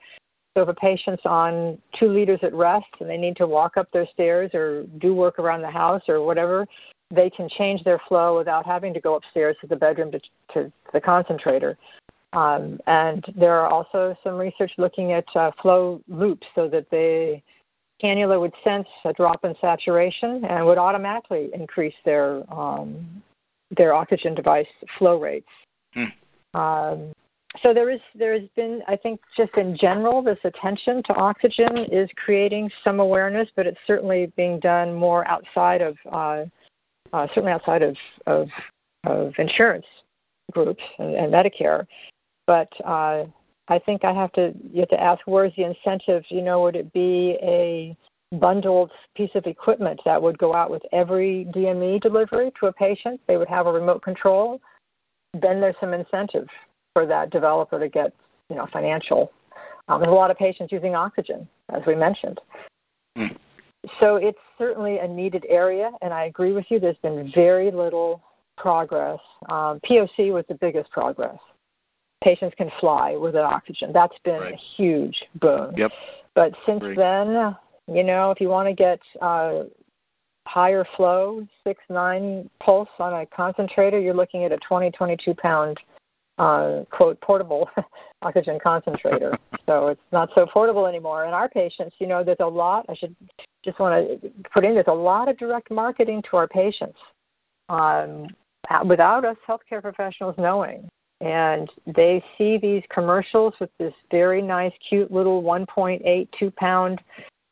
so 0.53 0.63
if 0.63 0.69
a 0.69 0.73
patient's 0.73 1.23
on 1.25 1.77
two 1.99 2.07
liters 2.07 2.39
at 2.43 2.53
rest 2.53 2.85
and 2.99 3.09
they 3.09 3.17
need 3.17 3.37
to 3.37 3.47
walk 3.47 3.77
up 3.77 3.87
their 3.91 4.07
stairs 4.13 4.51
or 4.53 4.83
do 4.99 5.13
work 5.13 5.39
around 5.39 5.61
the 5.61 5.71
house 5.71 6.01
or 6.07 6.25
whatever, 6.25 6.67
they 7.13 7.29
can 7.29 7.47
change 7.57 7.83
their 7.83 8.01
flow 8.07 8.37
without 8.37 8.65
having 8.65 8.93
to 8.93 8.99
go 8.99 9.15
upstairs 9.15 9.55
to 9.61 9.67
the 9.67 9.75
bedroom 9.75 10.11
to, 10.11 10.19
to 10.53 10.71
the 10.93 10.99
concentrator. 10.99 11.77
Um, 12.33 12.79
and 12.87 13.23
there 13.37 13.59
are 13.59 13.69
also 13.69 14.15
some 14.23 14.35
research 14.35 14.71
looking 14.77 15.13
at 15.13 15.25
uh, 15.35 15.51
flow 15.61 16.01
loops 16.07 16.47
so 16.55 16.69
that 16.69 16.89
the 16.89 17.41
cannula 18.01 18.39
would 18.39 18.53
sense 18.63 18.87
a 19.05 19.13
drop 19.13 19.43
in 19.43 19.53
saturation 19.61 20.43
and 20.45 20.65
would 20.65 20.77
automatically 20.77 21.49
increase 21.53 21.93
their 22.05 22.41
um, 22.53 23.21
their 23.77 23.93
oxygen 23.93 24.35
device 24.35 24.65
flow 24.97 25.19
rates. 25.19 25.47
Hmm. 25.93 26.59
Um, 26.59 27.13
so 27.61 27.73
there 27.73 27.89
is 27.89 27.99
there 28.15 28.33
has 28.33 28.47
been 28.55 28.81
I 28.87 28.95
think 28.95 29.19
just 29.35 29.51
in 29.57 29.77
general 29.79 30.21
this 30.21 30.37
attention 30.43 31.03
to 31.07 31.13
oxygen 31.13 31.85
is 31.91 32.09
creating 32.23 32.69
some 32.83 32.99
awareness, 32.99 33.47
but 33.55 33.67
it's 33.67 33.79
certainly 33.85 34.31
being 34.37 34.59
done 34.59 34.93
more 34.93 35.27
outside 35.27 35.81
of 35.81 35.97
uh, 36.11 36.45
uh, 37.13 37.27
certainly 37.33 37.51
outside 37.51 37.81
of, 37.81 37.95
of 38.25 38.47
of 39.05 39.33
insurance 39.37 39.85
groups 40.51 40.83
and, 40.97 41.15
and 41.15 41.33
Medicare. 41.33 41.85
But 42.47 42.69
uh, 42.85 43.25
I 43.67 43.79
think 43.85 44.05
I 44.05 44.13
have 44.13 44.31
to 44.33 44.53
you 44.71 44.79
have 44.79 44.89
to 44.89 45.01
ask 45.01 45.21
where's 45.25 45.53
the 45.57 45.65
incentive? 45.65 46.23
You 46.29 46.41
know, 46.41 46.61
would 46.61 46.75
it 46.77 46.93
be 46.93 47.37
a 47.41 47.97
bundled 48.37 48.91
piece 49.17 49.31
of 49.35 49.45
equipment 49.45 49.99
that 50.05 50.21
would 50.21 50.37
go 50.37 50.55
out 50.55 50.71
with 50.71 50.83
every 50.93 51.47
DME 51.53 52.01
delivery 52.01 52.51
to 52.61 52.67
a 52.67 52.73
patient? 52.73 53.19
They 53.27 53.35
would 53.35 53.49
have 53.49 53.67
a 53.67 53.71
remote 53.73 54.03
control. 54.03 54.61
Then 55.33 55.59
there's 55.59 55.75
some 55.81 55.93
incentive 55.93 56.47
for 56.93 57.05
that 57.05 57.31
developer 57.31 57.79
to 57.79 57.89
get 57.89 58.13
you 58.49 58.55
know 58.55 58.67
financial. 58.71 59.31
Um, 59.87 60.01
there's 60.01 60.11
a 60.11 60.15
lot 60.15 60.31
of 60.31 60.37
patients 60.37 60.71
using 60.71 60.95
oxygen, 60.95 61.47
as 61.69 61.81
we 61.85 61.95
mentioned. 61.95 62.39
Mm. 63.17 63.37
So 63.99 64.15
it's 64.15 64.37
certainly 64.57 64.99
a 64.99 65.07
needed 65.07 65.45
area, 65.49 65.91
and 66.01 66.13
I 66.13 66.25
agree 66.25 66.53
with 66.53 66.65
you. 66.69 66.79
There's 66.79 66.97
been 67.01 67.31
very 67.33 67.71
little 67.71 68.21
progress. 68.57 69.19
Um, 69.49 69.79
POC 69.89 70.31
was 70.31 70.45
the 70.47 70.55
biggest 70.55 70.91
progress. 70.91 71.37
Patients 72.23 72.53
can 72.57 72.69
fly 72.79 73.15
with 73.17 73.35
an 73.35 73.41
oxygen. 73.41 73.91
That's 73.91 74.13
been 74.23 74.39
right. 74.39 74.53
a 74.53 74.57
huge 74.77 75.15
boon. 75.41 75.73
Yep. 75.75 75.91
But 76.35 76.51
since 76.67 76.83
then, 76.95 77.55
you 77.87 78.03
know, 78.03 78.31
if 78.31 78.39
you 78.39 78.47
want 78.47 78.69
to 78.69 78.75
get 78.75 78.99
uh, 79.21 79.63
higher 80.47 80.85
flow, 80.95 81.45
six 81.65 81.81
nine 81.89 82.49
pulse 82.63 82.89
on 82.99 83.13
a 83.13 83.25
concentrator, 83.25 83.99
you're 83.99 84.13
looking 84.13 84.45
at 84.45 84.51
a 84.51 84.57
20 84.67 84.91
22 84.91 85.33
pound 85.33 85.77
uh, 86.41 86.83
quote 86.89 87.21
portable 87.21 87.69
oxygen 88.23 88.57
concentrator. 88.61 89.37
so 89.67 89.89
it's 89.89 90.01
not 90.11 90.29
so 90.33 90.47
portable 90.51 90.87
anymore. 90.87 91.25
And 91.25 91.35
our 91.35 91.47
patients, 91.47 91.95
you 91.99 92.07
know, 92.07 92.23
there's 92.23 92.37
a 92.39 92.45
lot. 92.45 92.85
I 92.89 92.95
should 92.95 93.15
just 93.63 93.79
want 93.79 94.21
to 94.23 94.29
put 94.51 94.65
in 94.65 94.73
there's 94.73 94.85
a 94.87 94.91
lot 94.91 95.29
of 95.29 95.37
direct 95.37 95.69
marketing 95.69 96.23
to 96.31 96.37
our 96.37 96.47
patients 96.47 96.97
um, 97.69 98.27
without 98.87 99.23
us 99.23 99.37
healthcare 99.47 99.81
professionals 99.81 100.35
knowing. 100.39 100.89
And 101.19 101.69
they 101.85 102.23
see 102.35 102.57
these 102.59 102.81
commercials 102.91 103.53
with 103.61 103.69
this 103.77 103.93
very 104.09 104.41
nice, 104.41 104.71
cute 104.89 105.11
little 105.11 105.43
1.82 105.43 106.55
pound 106.55 106.99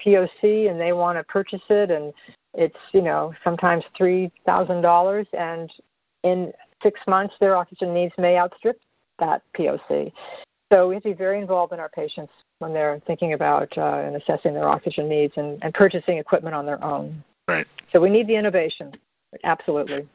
POC, 0.03 0.71
and 0.71 0.81
they 0.81 0.93
want 0.93 1.19
to 1.19 1.23
purchase 1.25 1.61
it, 1.69 1.91
and 1.91 2.11
it's 2.55 2.75
you 2.93 3.01
know 3.01 3.31
sometimes 3.43 3.83
three 3.95 4.31
thousand 4.45 4.81
dollars, 4.81 5.27
and 5.33 5.69
in 6.23 6.51
six 6.83 6.99
months, 7.07 7.33
their 7.39 7.55
oxygen 7.55 7.93
needs 7.93 8.13
may 8.17 8.37
outstrip 8.37 8.79
that 9.19 9.41
POC. 9.57 10.11
So 10.71 10.87
we 10.87 10.95
have 10.95 11.03
to 11.03 11.09
be 11.09 11.15
very 11.15 11.39
involved 11.39 11.73
in 11.73 11.79
our 11.79 11.89
patients 11.89 12.31
when 12.59 12.73
they're 12.73 13.01
thinking 13.07 13.33
about 13.33 13.69
uh, 13.77 13.81
and 13.81 14.15
assessing 14.15 14.53
their 14.53 14.67
oxygen 14.67 15.09
needs 15.09 15.33
and, 15.35 15.57
and 15.63 15.73
purchasing 15.73 16.17
equipment 16.17 16.55
on 16.55 16.65
their 16.65 16.83
own. 16.83 17.23
Right. 17.47 17.65
So 17.91 17.99
we 17.99 18.09
need 18.09 18.27
the 18.27 18.35
innovation, 18.35 18.91
absolutely. 19.43 20.07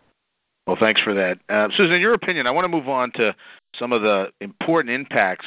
Well, 0.67 0.77
thanks 0.81 1.01
for 1.03 1.15
that. 1.15 1.39
Uh, 1.49 1.69
Susan, 1.77 1.95
in 1.97 2.01
your 2.01 2.15
opinion, 2.15 2.47
I 2.47 2.53
want 2.53 2.65
to 2.65 2.69
move 2.69 2.89
on 2.89 3.13
to 3.17 3.35
some 3.79 3.93
of 3.93 4.03
the 4.03 4.27
important 4.41 4.95
impacts 4.95 5.47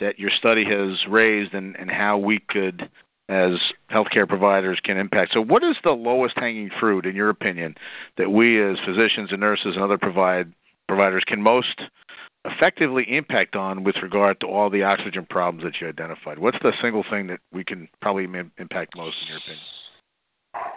that 0.00 0.18
your 0.18 0.30
study 0.36 0.64
has 0.64 0.98
raised 1.08 1.54
and, 1.54 1.76
and 1.76 1.88
how 1.90 2.18
we 2.18 2.40
could, 2.48 2.88
as 3.28 3.52
healthcare 3.90 4.28
providers, 4.28 4.80
can 4.84 4.98
impact. 4.98 5.30
So, 5.32 5.40
what 5.40 5.62
is 5.62 5.76
the 5.84 5.92
lowest 5.92 6.34
hanging 6.36 6.70
fruit, 6.80 7.06
in 7.06 7.14
your 7.14 7.28
opinion, 7.28 7.74
that 8.18 8.30
we 8.30 8.62
as 8.62 8.76
physicians 8.86 9.30
and 9.30 9.40
nurses 9.40 9.74
and 9.74 9.82
other 9.82 9.98
provide 9.98 10.52
providers 10.88 11.22
can 11.26 11.40
most 11.40 11.80
effectively 12.44 13.04
impact 13.08 13.54
on 13.54 13.84
with 13.84 13.94
regard 14.02 14.40
to 14.40 14.46
all 14.46 14.68
the 14.68 14.82
oxygen 14.82 15.26
problems 15.28 15.64
that 15.64 15.80
you 15.80 15.88
identified? 15.88 16.38
What's 16.38 16.58
the 16.62 16.72
single 16.82 17.04
thing 17.08 17.28
that 17.28 17.38
we 17.52 17.64
can 17.64 17.88
probably 18.00 18.24
impact 18.24 18.96
most, 18.96 19.16
in 19.22 19.28
your 19.28 19.38
opinion? 19.38 19.64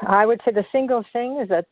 I 0.08 0.25
would 0.25 0.41
say 0.45 0.51
the 0.51 0.65
single 0.71 1.03
thing 1.12 1.39
is 1.41 1.49
that 1.49 1.65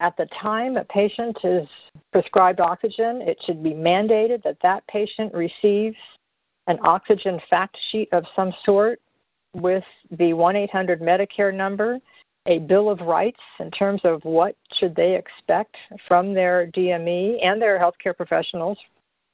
at 0.00 0.16
the 0.16 0.26
time 0.42 0.76
a 0.76 0.84
patient 0.84 1.36
is 1.44 1.66
prescribed 2.12 2.60
oxygen, 2.60 3.22
it 3.22 3.38
should 3.46 3.62
be 3.62 3.70
mandated 3.70 4.42
that 4.42 4.58
that 4.62 4.86
patient 4.88 5.32
receives 5.32 5.96
an 6.66 6.78
oxygen 6.86 7.38
fact 7.48 7.76
sheet 7.90 8.08
of 8.12 8.24
some 8.34 8.52
sort 8.64 9.00
with 9.56 9.84
the 10.18 10.32
1 10.32 10.56
800 10.56 11.00
Medicare 11.00 11.54
number, 11.54 11.98
a 12.46 12.58
bill 12.58 12.90
of 12.90 13.00
rights 13.00 13.40
in 13.58 13.70
terms 13.70 14.00
of 14.04 14.20
what 14.24 14.56
should 14.78 14.94
they 14.94 15.16
expect 15.16 15.74
from 16.06 16.34
their 16.34 16.68
DME 16.68 17.44
and 17.44 17.60
their 17.60 17.78
healthcare 17.78 18.16
professionals, 18.16 18.78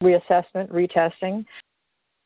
reassessment, 0.03 0.71
retesting. 0.71 1.45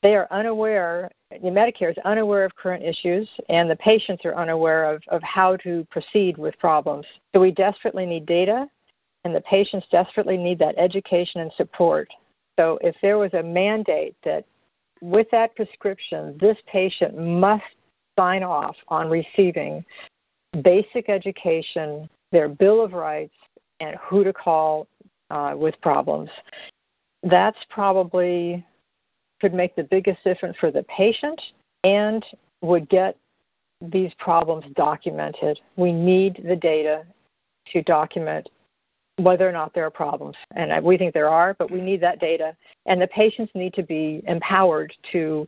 They 0.03 0.15
are 0.15 0.29
unaware, 0.31 1.11
the 1.31 1.49
Medicare 1.49 1.91
is 1.91 1.97
unaware 2.05 2.45
of 2.45 2.55
current 2.55 2.85
issues, 2.85 3.29
and 3.49 3.69
the 3.69 3.77
patients 3.77 4.25
are 4.25 4.37
unaware 4.37 4.95
of, 4.95 5.03
of 5.09 5.21
how 5.23 5.57
to 5.65 5.87
proceed 5.91 6.39
with 6.39 6.57
problems. 6.59 7.05
So 7.35 7.41
we 7.41 7.51
desperately 7.51 8.07
need 8.07 8.27
data, 8.27 8.67
and 9.25 9.35
the 9.35 9.41
patients 9.41 9.87
desperately 9.91 10.37
need 10.37 10.59
that 10.61 10.79
education 10.79 11.41
and 11.41 11.51
support. 11.57 12.09
So 12.59 12.79
if 12.83 12.95
there 13.03 13.19
was 13.19 13.35
a 13.35 13.43
mandate 13.43 14.15
that 14.25 14.45
with 15.01 15.27
that 15.33 15.57
prescription, 15.57 16.39
this 16.41 16.57
patient 16.73 17.19
must 17.19 17.65
sign 18.19 18.43
off 18.43 18.77
on 18.89 19.09
receiving 19.09 19.85
basic 20.63 21.09
education, 21.09 22.09
their 22.33 22.49
Bill 22.49 22.83
of 22.85 22.93
Rights, 22.93 23.35
and 23.81 23.97
who 24.09 24.25
to 24.25 24.33
call 24.33 24.87
uh, 25.31 25.53
with 25.55 25.75
problems. 25.83 26.31
That's 27.23 27.59
probably 27.71 28.65
could 29.41 29.53
make 29.53 29.77
the 29.77 29.83
biggest 29.83 30.23
difference 30.25 30.57
for 30.59 30.71
the 30.71 30.85
patient 30.85 31.39
and 31.85 32.25
would 32.63 32.89
get 32.89 33.17
these 33.93 34.11
problems 34.19 34.65
documented. 34.75 35.59
We 35.77 35.93
need 35.93 36.43
the 36.49 36.57
data 36.57 37.05
to 37.73 37.83
document 37.83 38.49
whether 39.19 39.49
or 39.49 39.53
not 39.53 39.73
there 39.75 39.85
are 39.87 39.91
problems. 39.91 40.37
And 40.55 40.85
we 40.85 40.99
think 40.99 41.15
there 41.15 41.29
are, 41.29 41.55
but 41.59 41.71
we 41.71 41.81
need 41.81 42.01
that 42.03 42.21
data. 42.21 42.55
And 42.87 43.01
the 43.01 43.07
patients 43.09 43.53
need 43.55 43.75
to 43.75 43.83
be 43.83 44.23
empowered 44.27 44.93
to 45.13 45.47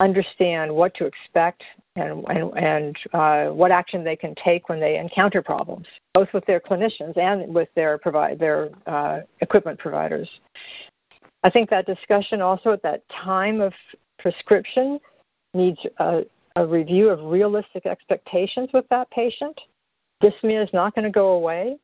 understand 0.00 0.74
what 0.74 0.94
to 0.94 1.06
expect 1.06 1.62
and, 1.96 2.24
and, 2.28 2.56
and 2.56 2.96
uh, 3.12 3.52
what 3.52 3.70
action 3.70 4.04
they 4.04 4.16
can 4.16 4.34
take 4.44 4.68
when 4.68 4.80
they 4.80 4.96
encounter 4.96 5.42
problems, 5.42 5.86
both 6.14 6.28
with 6.32 6.44
their 6.46 6.60
clinicians 6.60 7.16
and 7.16 7.52
with 7.52 7.68
their, 7.74 7.98
provide, 7.98 8.38
their 8.38 8.70
uh, 8.86 9.20
equipment 9.40 9.78
providers. 9.78 10.28
I 11.44 11.50
think 11.50 11.70
that 11.70 11.86
discussion 11.86 12.40
also 12.40 12.72
at 12.72 12.82
that 12.82 13.02
time 13.24 13.60
of 13.60 13.72
prescription 14.18 14.98
needs 15.54 15.78
a, 15.98 16.22
a 16.56 16.66
review 16.66 17.08
of 17.08 17.30
realistic 17.30 17.86
expectations 17.86 18.68
with 18.72 18.84
that 18.90 19.10
patient. 19.10 19.56
Dyspnea 20.22 20.62
is 20.62 20.68
not 20.72 20.94
going 20.94 21.04
to 21.04 21.10
go 21.10 21.30
away. 21.30 21.76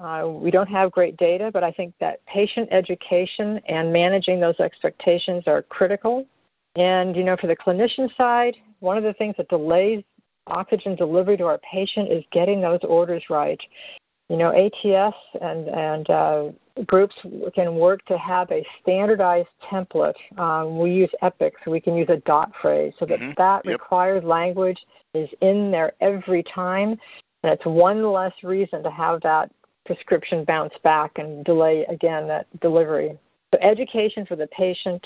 Uh, 0.00 0.26
we 0.26 0.50
don't 0.50 0.68
have 0.68 0.90
great 0.90 1.16
data, 1.16 1.50
but 1.52 1.62
I 1.62 1.70
think 1.70 1.94
that 2.00 2.24
patient 2.26 2.68
education 2.72 3.60
and 3.68 3.92
managing 3.92 4.40
those 4.40 4.58
expectations 4.58 5.44
are 5.46 5.62
critical. 5.62 6.26
And, 6.76 7.14
you 7.16 7.24
know, 7.24 7.36
for 7.40 7.46
the 7.46 7.56
clinician 7.56 8.08
side, 8.16 8.54
one 8.80 8.96
of 8.96 9.04
the 9.04 9.12
things 9.14 9.34
that 9.38 9.48
delays 9.48 10.02
oxygen 10.46 10.96
delivery 10.96 11.36
to 11.36 11.44
our 11.44 11.58
patient 11.58 12.10
is 12.10 12.24
getting 12.32 12.60
those 12.60 12.80
orders 12.82 13.22
right. 13.30 13.60
You 14.28 14.36
know, 14.36 14.50
ATS 14.50 15.16
and, 15.40 15.68
and 15.68 16.10
uh, 16.10 16.82
groups 16.86 17.14
can 17.54 17.74
work 17.74 18.04
to 18.06 18.16
have 18.16 18.50
a 18.50 18.64
standardized 18.80 19.48
template. 19.70 20.14
Um, 20.38 20.78
we 20.78 20.92
use 20.92 21.10
Epic, 21.20 21.54
so 21.64 21.70
we 21.70 21.80
can 21.80 21.94
use 21.96 22.08
a 22.08 22.16
dot 22.24 22.50
phrase 22.60 22.92
so 22.98 23.06
that 23.06 23.20
mm-hmm. 23.20 23.32
that 23.36 23.62
yep. 23.64 23.72
required 23.72 24.24
language 24.24 24.78
is 25.14 25.28
in 25.42 25.70
there 25.70 25.92
every 26.00 26.42
time. 26.54 26.96
And 27.42 27.52
it's 27.52 27.66
one 27.66 28.10
less 28.10 28.32
reason 28.42 28.82
to 28.84 28.90
have 28.90 29.20
that 29.22 29.50
prescription 29.84 30.44
bounce 30.46 30.72
back 30.82 31.12
and 31.16 31.44
delay 31.44 31.84
again 31.90 32.26
that 32.28 32.46
delivery. 32.60 33.18
So 33.52 33.60
education 33.60 34.24
for 34.26 34.36
the 34.36 34.46
patient, 34.46 35.04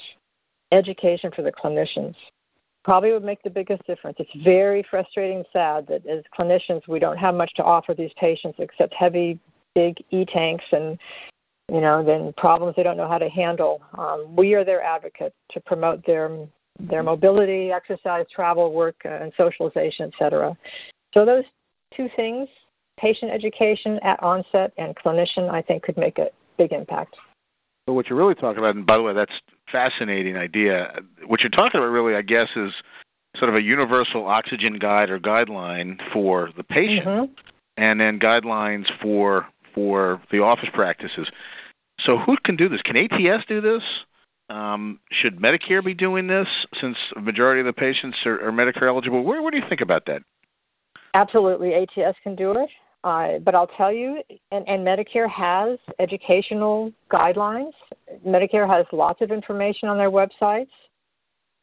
education 0.73 1.31
for 1.35 1.43
the 1.43 1.53
clinicians 1.53 2.15
probably 2.85 3.13
would 3.13 3.25
make 3.25 3.43
the 3.43 3.51
biggest 3.51 3.85
difference. 3.87 4.17
It's 4.21 4.45
very 4.45 4.87
frustrating 4.89 5.39
and 5.39 5.47
sad 5.53 5.87
that 5.89 6.07
as 6.07 6.23
clinicians 6.39 6.87
we 6.89 7.01
don't 7.01 7.17
have 7.17 7.35
much 7.35 7.51
to 7.57 7.65
offer 7.65 7.95
these 7.95 8.13
patients 8.19 8.57
except 8.61 8.95
heavy 8.99 9.41
big 9.75 9.97
e-tanks 10.11 10.65
and 10.73 10.99
you 11.71 11.81
know, 11.81 12.05
then 12.05 12.33
problems 12.37 12.75
they 12.77 12.83
don't 12.83 12.97
know 12.97 13.09
how 13.09 13.19
to 13.19 13.29
handle. 13.29 13.83
Um, 13.99 14.35
we 14.37 14.55
are 14.55 14.65
their 14.65 14.83
advocate 14.83 15.35
to 15.53 15.61
promote 15.61 16.05
their 16.07 16.47
their 16.79 17.03
mobility, 17.03 17.71
exercise, 17.73 18.27
travel, 18.35 18.73
work, 18.73 18.97
uh, 19.05 19.09
and 19.09 19.33
socialization, 19.37 20.11
etc. 20.13 20.57
So 21.15 21.25
those 21.25 21.45
two 21.97 22.09
things, 22.15 22.49
patient 23.01 23.33
education 23.33 23.99
at 24.05 24.23
onset 24.23 24.73
and 24.77 24.95
clinician, 24.95 25.51
I 25.51 25.63
think 25.63 25.83
could 25.83 25.97
make 25.97 26.19
a 26.19 26.27
big 26.59 26.73
impact. 26.73 27.17
So 27.89 27.95
what 27.95 28.09
you're 28.09 28.19
really 28.19 28.35
talking 28.35 28.59
about, 28.59 28.77
and 28.77 28.85
by 28.85 28.97
the 28.99 29.03
way, 29.03 29.15
that's 29.15 29.33
fascinating 29.71 30.37
idea. 30.37 30.95
What 31.27 31.41
you're 31.41 31.51
talking 31.51 31.81
about, 31.81 31.89
really, 31.89 32.15
I 32.15 32.23
guess, 32.23 32.49
is 32.57 32.73
sort 33.39 33.49
of 33.49 33.57
a 33.57 33.63
universal 33.63 34.27
oxygen 34.27 34.79
guide 34.79 35.11
or 35.11 35.19
guideline 35.19 36.01
for 36.13 36.51
the 36.57 36.63
patient, 36.63 37.07
mm-hmm. 37.07 37.33
and 37.77 38.01
then 38.01 38.19
guidelines 38.19 38.85
for 39.03 39.47
for 39.75 40.23
the 40.31 40.39
office 40.39 40.71
practices. 40.73 41.29
So 42.05 42.19
who 42.19 42.37
can 42.45 42.57
do 42.57 42.69
this? 42.69 42.81
Can 42.83 42.97
ATS 42.97 43.45
do 43.49 43.61
this? 43.61 43.83
Um, 44.49 45.01
should 45.11 45.39
Medicare 45.39 45.85
be 45.85 45.95
doing 45.95 46.29
this 46.29 46.47
since 46.81 46.97
a 47.17 47.21
majority 47.21 47.61
of 47.61 47.67
the 47.67 47.73
patients 47.73 48.17
are, 48.25 48.49
are 48.49 48.53
Medicare 48.53 48.89
eligible? 48.89 49.25
Where, 49.25 49.43
what 49.43 49.51
do 49.51 49.59
you 49.59 49.65
think 49.69 49.81
about 49.81 50.07
that? 50.07 50.23
Absolutely, 51.15 51.75
ATS 51.75 52.17
can 52.23 52.37
do 52.37 52.53
it. 52.53 52.69
Uh, 53.07 53.39
but 53.39 53.55
I'll 53.55 53.69
tell 53.69 53.93
you, 53.93 54.21
and, 54.51 54.67
and 54.67 54.85
Medicare 54.85 55.31
has 55.31 55.79
educational 56.01 56.93
guidelines. 57.09 57.71
Medicare 58.27 58.69
has 58.69 58.85
lots 58.93 59.23
of 59.23 59.31
information 59.31 59.89
on 59.89 59.97
their 59.97 60.11
websites. 60.11 60.67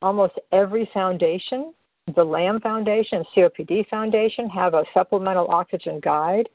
Almost 0.01 0.35
every 0.53 0.89
foundation, 0.93 1.73
the 2.15 2.23
LAM 2.23 2.61
Foundation, 2.61 3.25
COPD 3.35 3.89
Foundation, 3.89 4.47
have 4.51 4.73
a 4.73 4.85
supplemental 4.93 5.49
oxygen 5.49 5.99
guide. 6.01 6.47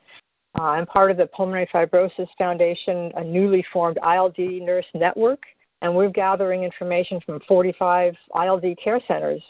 Uh, 0.59 0.63
I'm 0.63 0.87
part 0.87 1.11
of 1.11 1.19
the 1.19 1.27
Pulmonary 1.27 1.69
Fibrosis 1.71 2.29
Foundation, 2.39 3.13
a 3.15 3.23
newly 3.23 3.63
formed 3.71 3.99
ILD 4.03 4.39
nurse 4.39 4.87
network, 4.95 5.41
and 5.83 5.95
we're 5.95 6.09
gathering 6.09 6.65
information 6.65 7.21
from 7.27 7.41
45 7.47 8.15
ILD 8.35 8.65
care 8.83 9.03
centers 9.07 9.43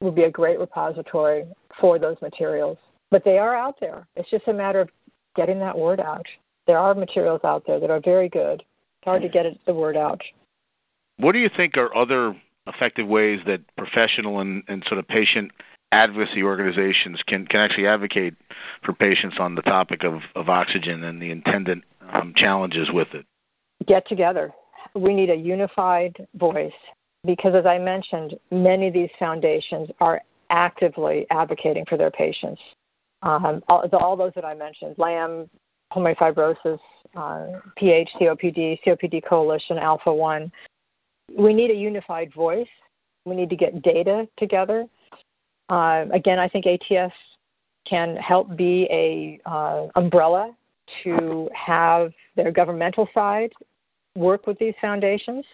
would 0.00 0.16
be 0.16 0.24
a 0.24 0.30
great 0.30 0.58
repository 0.58 1.44
for 1.80 1.98
those 1.98 2.16
materials. 2.20 2.78
But 3.10 3.22
they 3.24 3.38
are 3.38 3.56
out 3.56 3.76
there. 3.80 4.06
It's 4.16 4.30
just 4.30 4.48
a 4.48 4.52
matter 4.52 4.80
of 4.80 4.88
getting 5.36 5.60
that 5.60 5.78
word 5.78 6.00
out. 6.00 6.26
There 6.66 6.78
are 6.78 6.94
materials 6.94 7.40
out 7.44 7.62
there 7.66 7.78
that 7.78 7.90
are 7.90 8.00
very 8.04 8.28
good. 8.28 8.60
It's 8.62 9.04
hard 9.04 9.22
to 9.22 9.28
get 9.28 9.46
it, 9.46 9.58
the 9.66 9.74
word 9.74 9.96
out. 9.96 10.20
What 11.18 11.32
do 11.32 11.38
you 11.38 11.50
think 11.56 11.76
are 11.76 11.96
other 11.96 12.34
effective 12.66 13.06
ways 13.06 13.40
that 13.46 13.60
professional 13.76 14.40
and, 14.40 14.62
and 14.68 14.84
sort 14.88 14.98
of 14.98 15.06
patient 15.08 15.52
advocacy 15.92 16.42
organizations 16.42 17.20
can, 17.26 17.46
can 17.46 17.60
actually 17.60 17.86
advocate 17.86 18.34
for 18.84 18.92
patients 18.92 19.36
on 19.38 19.54
the 19.54 19.62
topic 19.62 20.02
of, 20.04 20.20
of 20.34 20.48
oxygen 20.48 21.04
and 21.04 21.22
the 21.22 21.30
attendant 21.30 21.84
um, 22.12 22.34
challenges 22.36 22.88
with 22.92 23.08
it? 23.14 23.24
Get 23.86 24.06
together. 24.08 24.52
We 24.94 25.14
need 25.14 25.30
a 25.30 25.36
unified 25.36 26.16
voice 26.34 26.72
because, 27.24 27.52
as 27.56 27.66
I 27.66 27.78
mentioned, 27.78 28.34
many 28.50 28.88
of 28.88 28.94
these 28.94 29.10
foundations 29.18 29.88
are 30.00 30.20
actively 30.50 31.26
advocating 31.30 31.84
for 31.88 31.98
their 31.98 32.10
patients. 32.10 32.60
Um, 33.22 33.62
all, 33.68 33.88
all, 33.92 34.16
those 34.16 34.32
that 34.34 34.44
I 34.44 34.54
mentioned, 34.54 34.94
LAM, 34.98 35.48
pulmonary 35.92 36.16
fibrosis, 36.16 36.78
uh, 37.16 37.60
PH, 37.76 38.08
COPD, 38.20 38.78
COPD 38.86 39.22
Coalition, 39.28 39.78
Alpha 39.78 40.12
One. 40.12 40.52
We 41.34 41.54
need 41.54 41.70
a 41.70 41.74
unified 41.74 42.32
voice. 42.34 42.68
We 43.24 43.34
need 43.34 43.50
to 43.50 43.56
get 43.56 43.82
data 43.82 44.28
together. 44.38 44.86
Uh, 45.68 46.04
again, 46.12 46.38
I 46.38 46.48
think 46.48 46.64
ATS 46.66 47.12
can 47.88 48.16
help 48.16 48.56
be 48.56 48.86
a 48.90 49.40
uh, 49.48 49.86
umbrella 49.96 50.54
to 51.04 51.48
have 51.54 52.12
their 52.36 52.52
governmental 52.52 53.08
side 53.14 53.52
work 54.14 54.46
with 54.46 54.58
these 54.58 54.74
foundations 54.80 55.44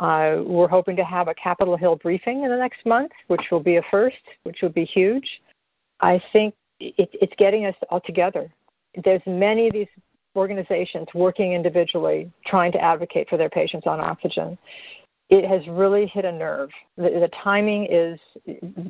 uh, 0.00 0.42
we're 0.44 0.68
hoping 0.68 0.96
to 0.96 1.04
have 1.04 1.28
a 1.28 1.34
Capitol 1.34 1.76
Hill 1.76 1.96
briefing 1.96 2.42
in 2.42 2.50
the 2.50 2.56
next 2.56 2.84
month, 2.84 3.12
which 3.28 3.42
will 3.50 3.60
be 3.60 3.76
a 3.76 3.82
first, 3.90 4.16
which 4.42 4.58
will 4.60 4.70
be 4.70 4.84
huge. 4.84 5.26
I 6.00 6.20
think 6.32 6.54
it, 6.80 7.08
it's 7.12 7.32
getting 7.38 7.66
us 7.66 7.74
all 7.90 8.00
together. 8.04 8.52
There's 9.04 9.22
many 9.26 9.68
of 9.68 9.72
these 9.72 9.86
organizations 10.36 11.06
working 11.14 11.52
individually 11.52 12.30
trying 12.46 12.72
to 12.72 12.78
advocate 12.78 13.28
for 13.28 13.36
their 13.36 13.50
patients 13.50 13.86
on 13.86 14.00
oxygen. 14.00 14.58
It 15.30 15.48
has 15.48 15.62
really 15.68 16.10
hit 16.12 16.24
a 16.24 16.32
nerve. 16.32 16.70
The, 16.96 17.04
the 17.04 17.30
timing 17.42 17.86
is 17.90 18.18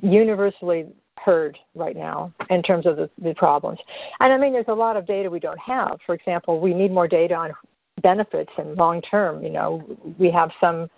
universally 0.03 0.87
heard 1.25 1.57
right 1.75 1.97
now 1.97 2.33
in 2.51 2.63
terms 2.63 2.87
of 2.87 2.97
the, 2.97 3.09
the 3.23 3.35
problems. 3.35 3.79
And 4.21 4.33
I 4.33 4.39
mean, 4.39 4.53
there's 4.53 4.67
a 4.69 4.75
lot 4.75 4.97
of 4.97 5.07
data 5.07 5.31
we 5.31 5.41
don't 5.41 5.59
have. 5.59 5.99
For 6.07 6.15
example, 6.15 6.61
we 6.61 6.75
need 6.75 6.91
more 6.91 7.09
data 7.09 7.35
on 7.35 7.53
benefits 8.03 8.51
and 8.59 8.77
long 8.77 9.01
term. 9.03 9.43
You 9.43 9.51
know, 9.51 10.15
we 10.19 10.31
have 10.31 10.51
some 10.61 10.89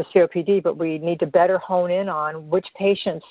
COPD, 0.00 0.62
but 0.62 0.76
we 0.76 0.98
need 0.98 1.20
to 1.20 1.26
better 1.26 1.58
hone 1.58 1.90
in 1.90 2.08
on 2.08 2.48
which 2.50 2.66
patients 2.76 3.24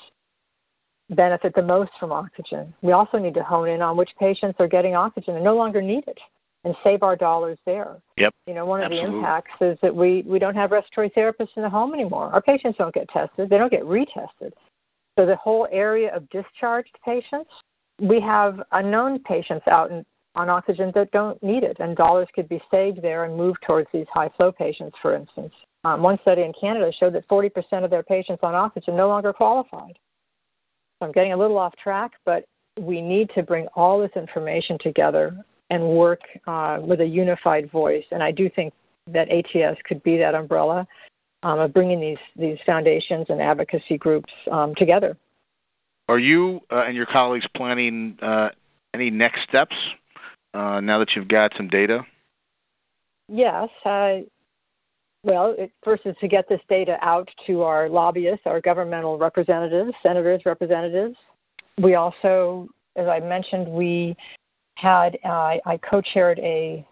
benefit 1.09 1.53
the 1.53 1.61
most 1.61 1.91
from 1.99 2.13
oxygen. 2.13 2.73
We 2.81 2.93
also 2.93 3.17
need 3.17 3.33
to 3.33 3.43
hone 3.43 3.67
in 3.67 3.81
on 3.81 3.97
which 3.97 4.09
patients 4.17 4.55
are 4.59 4.67
getting 4.67 4.95
oxygen 4.95 5.35
and 5.35 5.43
no 5.43 5.57
longer 5.57 5.81
need 5.81 6.05
it 6.07 6.17
and 6.63 6.75
save 6.83 7.03
our 7.03 7.15
dollars 7.15 7.57
there. 7.65 7.97
Yep. 8.17 8.33
You 8.45 8.53
know, 8.53 8.65
one 8.65 8.81
of 8.81 8.85
Absolutely. 8.85 9.11
the 9.11 9.17
impacts 9.17 9.51
is 9.61 9.77
that 9.81 9.95
we, 9.95 10.23
we 10.27 10.39
don't 10.39 10.55
have 10.55 10.71
respiratory 10.71 11.09
therapists 11.09 11.55
in 11.55 11.63
the 11.63 11.69
home 11.69 11.93
anymore. 11.93 12.27
Our 12.33 12.41
patients 12.41 12.77
don't 12.77 12.93
get 12.93 13.09
tested, 13.09 13.49
they 13.49 13.57
don't 13.57 13.71
get 13.71 13.83
retested. 13.83 14.51
So 15.17 15.25
the 15.25 15.35
whole 15.35 15.67
area 15.71 16.15
of 16.15 16.29
discharged 16.29 16.95
patients, 17.03 17.49
we 17.99 18.21
have 18.21 18.61
unknown 18.71 19.19
patients 19.23 19.65
out 19.69 19.91
in, 19.91 20.05
on 20.35 20.49
oxygen 20.49 20.91
that 20.95 21.11
don't 21.11 21.41
need 21.43 21.63
it, 21.63 21.77
and 21.79 21.97
dollars 21.97 22.27
could 22.33 22.47
be 22.47 22.61
saved 22.71 23.01
there 23.01 23.25
and 23.25 23.35
moved 23.35 23.59
towards 23.67 23.89
these 23.93 24.05
high 24.13 24.29
flow 24.37 24.51
patients, 24.51 24.95
for 25.01 25.15
instance. 25.15 25.51
Um, 25.83 26.03
one 26.03 26.17
study 26.21 26.43
in 26.43 26.53
Canada 26.59 26.91
showed 26.99 27.13
that 27.15 27.27
40% 27.27 27.83
of 27.83 27.89
their 27.89 28.03
patients 28.03 28.39
on 28.43 28.55
oxygen 28.55 28.95
no 28.95 29.07
longer 29.07 29.33
qualified. 29.33 29.97
So 30.99 31.07
I'm 31.07 31.11
getting 31.11 31.33
a 31.33 31.37
little 31.37 31.57
off 31.57 31.73
track, 31.83 32.11
but 32.23 32.45
we 32.79 33.01
need 33.01 33.29
to 33.35 33.43
bring 33.43 33.67
all 33.75 33.99
this 33.99 34.11
information 34.15 34.77
together 34.81 35.35
and 35.71 35.87
work 35.87 36.19
uh, 36.45 36.77
with 36.81 36.99
a 36.99 37.05
unified 37.05 37.71
voice. 37.71 38.03
And 38.11 38.21
I 38.21 38.31
do 38.31 38.49
think 38.53 38.73
that 39.07 39.29
ATS 39.31 39.79
could 39.87 40.03
be 40.03 40.17
that 40.17 40.35
umbrella 40.35 40.85
um, 41.43 41.59
of 41.59 41.73
bringing 41.73 41.99
these 41.99 42.17
these 42.35 42.57
foundations 42.65 43.25
and 43.29 43.41
advocacy 43.41 43.97
groups 43.97 44.31
um, 44.51 44.75
together. 44.75 45.17
Are 46.07 46.19
you 46.19 46.59
uh, 46.69 46.83
and 46.85 46.95
your 46.95 47.07
colleagues 47.07 47.45
planning 47.55 48.17
uh, 48.21 48.49
any 48.93 49.09
next 49.09 49.39
steps 49.49 49.75
uh, 50.53 50.81
now 50.81 50.99
that 50.99 51.07
you've 51.15 51.29
got 51.29 51.51
some 51.57 51.69
data? 51.69 52.01
Yes. 53.29 53.69
Well, 55.23 55.55
it, 55.57 55.71
first 55.83 56.01
is 56.05 56.15
to 56.19 56.27
get 56.27 56.49
this 56.49 56.59
data 56.67 56.97
out 57.01 57.29
to 57.47 57.61
our 57.61 57.87
lobbyists, 57.87 58.41
our 58.45 58.59
governmental 58.59 59.17
representatives, 59.17 59.91
senators, 60.03 60.41
representatives. 60.45 61.15
We 61.79 61.93
also, 61.93 62.67
as 62.95 63.07
I 63.07 63.19
mentioned, 63.19 63.67
we 63.67 64.15
had 64.81 65.17
uh, 65.23 65.57
I 65.65 65.79
co-chaired 65.89 66.39
a 66.39 66.85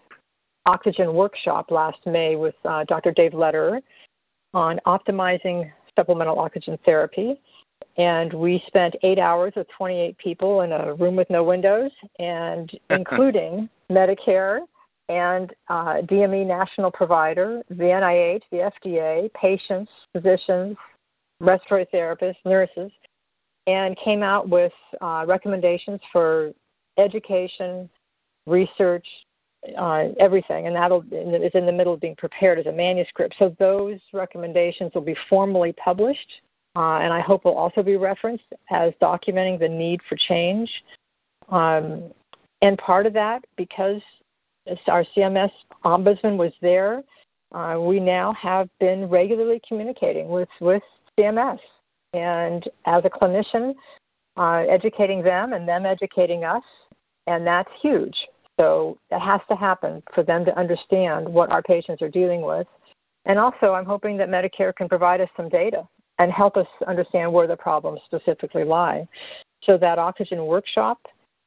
oxygen 0.66 1.14
workshop 1.14 1.72
last 1.72 1.98
May 2.06 2.36
with 2.36 2.56
uh, 2.66 2.84
Dr. 2.88 3.12
Dave 3.12 3.34
Lederer 3.34 3.80
on 4.54 4.80
optimizing 4.86 5.72
supplemental 5.96 6.40
oxygen 6.40 6.78
therapy. 6.86 7.40
And 7.98 8.34
we 8.34 8.62
spent 8.68 8.96
eight 9.04 9.20
hours 9.20 9.54
with 9.56 9.68
28 9.78 10.18
people 10.18 10.62
in 10.62 10.72
a 10.72 10.94
room 10.94 11.16
with 11.16 11.30
no 11.30 11.44
windows, 11.44 11.92
and 12.20 12.70
including 12.90 13.70
Medicare 13.92 14.60
and 15.08 15.52
uh, 15.70 15.96
DME 16.04 16.46
national 16.46 16.92
provider, 16.92 17.64
the 17.70 17.76
NIH, 17.76 18.42
the 18.52 18.70
FDA, 18.86 19.34
patients, 19.34 19.92
physicians, 20.14 20.78
respiratory 21.40 21.88
therapists, 21.94 22.36
nurses, 22.46 22.92
and 23.66 23.98
came 24.04 24.22
out 24.22 24.48
with 24.48 24.72
uh, 25.02 25.26
recommendations 25.28 26.00
for 26.12 26.52
education, 27.00 27.90
research, 28.46 29.06
uh, 29.78 30.06
everything, 30.20 30.68
and 30.68 30.76
that'll 30.76 31.02
is 31.02 31.52
in 31.54 31.66
the 31.66 31.72
middle 31.72 31.94
of 31.94 32.00
being 32.00 32.16
prepared 32.18 32.60
as 32.60 32.66
a 32.66 32.72
manuscript. 32.72 33.36
So 33.40 33.56
those 33.60 34.00
recommendations 34.14 34.92
will 34.94 35.02
be 35.02 35.16
formally 35.30 35.74
published, 35.74 36.32
uh, 36.76 37.00
and 37.00 37.14
I 37.14 37.22
hope 37.22 37.46
will 37.46 37.58
also 37.58 37.84
be 37.84 37.98
referenced 37.98 38.46
as 38.72 38.94
documenting 39.02 39.60
the 39.60 39.68
need 39.68 40.00
for 40.08 40.18
change. 40.30 40.70
Um, 41.50 42.12
and 42.62 42.78
part 42.78 43.06
of 43.06 43.14
that, 43.14 43.44
because 43.58 44.02
our 44.88 45.06
CMS 45.16 45.52
ombudsman 45.84 46.38
was 46.38 46.52
there. 46.62 47.04
Uh, 47.54 47.80
we 47.80 48.00
now 48.00 48.34
have 48.40 48.70
been 48.80 49.06
regularly 49.10 49.60
communicating 49.68 50.30
with, 50.30 50.50
with 50.62 50.84
CMS. 51.18 51.58
And 52.14 52.64
as 52.86 53.04
a 53.06 53.10
clinician, 53.10 53.74
uh, 54.38 54.66
educating 54.72 55.24
them 55.24 55.54
and 55.54 55.68
them 55.68 55.86
educating 55.86 56.44
us, 56.44 56.64
and 57.30 57.46
that's 57.46 57.70
huge. 57.82 58.16
So 58.60 58.98
that 59.10 59.22
has 59.22 59.40
to 59.50 59.56
happen 59.56 60.04
for 60.14 60.24
them 60.24 60.44
to 60.44 60.60
understand 60.60 61.30
what 61.30 61.50
our 61.50 61.62
patients 61.62 62.02
are 62.02 62.10
dealing 62.10 62.42
with. 62.42 62.68
And 63.26 63.40
also, 63.40 63.74
I'm 63.74 63.86
hoping 63.86 64.18
that 64.18 64.28
Medicare 64.28 64.76
can 64.76 64.90
provide 64.90 65.22
us 65.22 65.30
some 65.38 65.48
data 65.48 65.88
and 66.18 66.32
help 66.32 66.58
us 66.58 66.68
understand 66.88 67.32
where 67.32 67.48
the 67.48 67.56
problems 67.56 68.02
specifically 68.06 68.66
lie. 68.66 69.08
So 69.64 69.78
that 69.78 70.00
oxygen 70.00 70.46
workshop, 70.46 70.98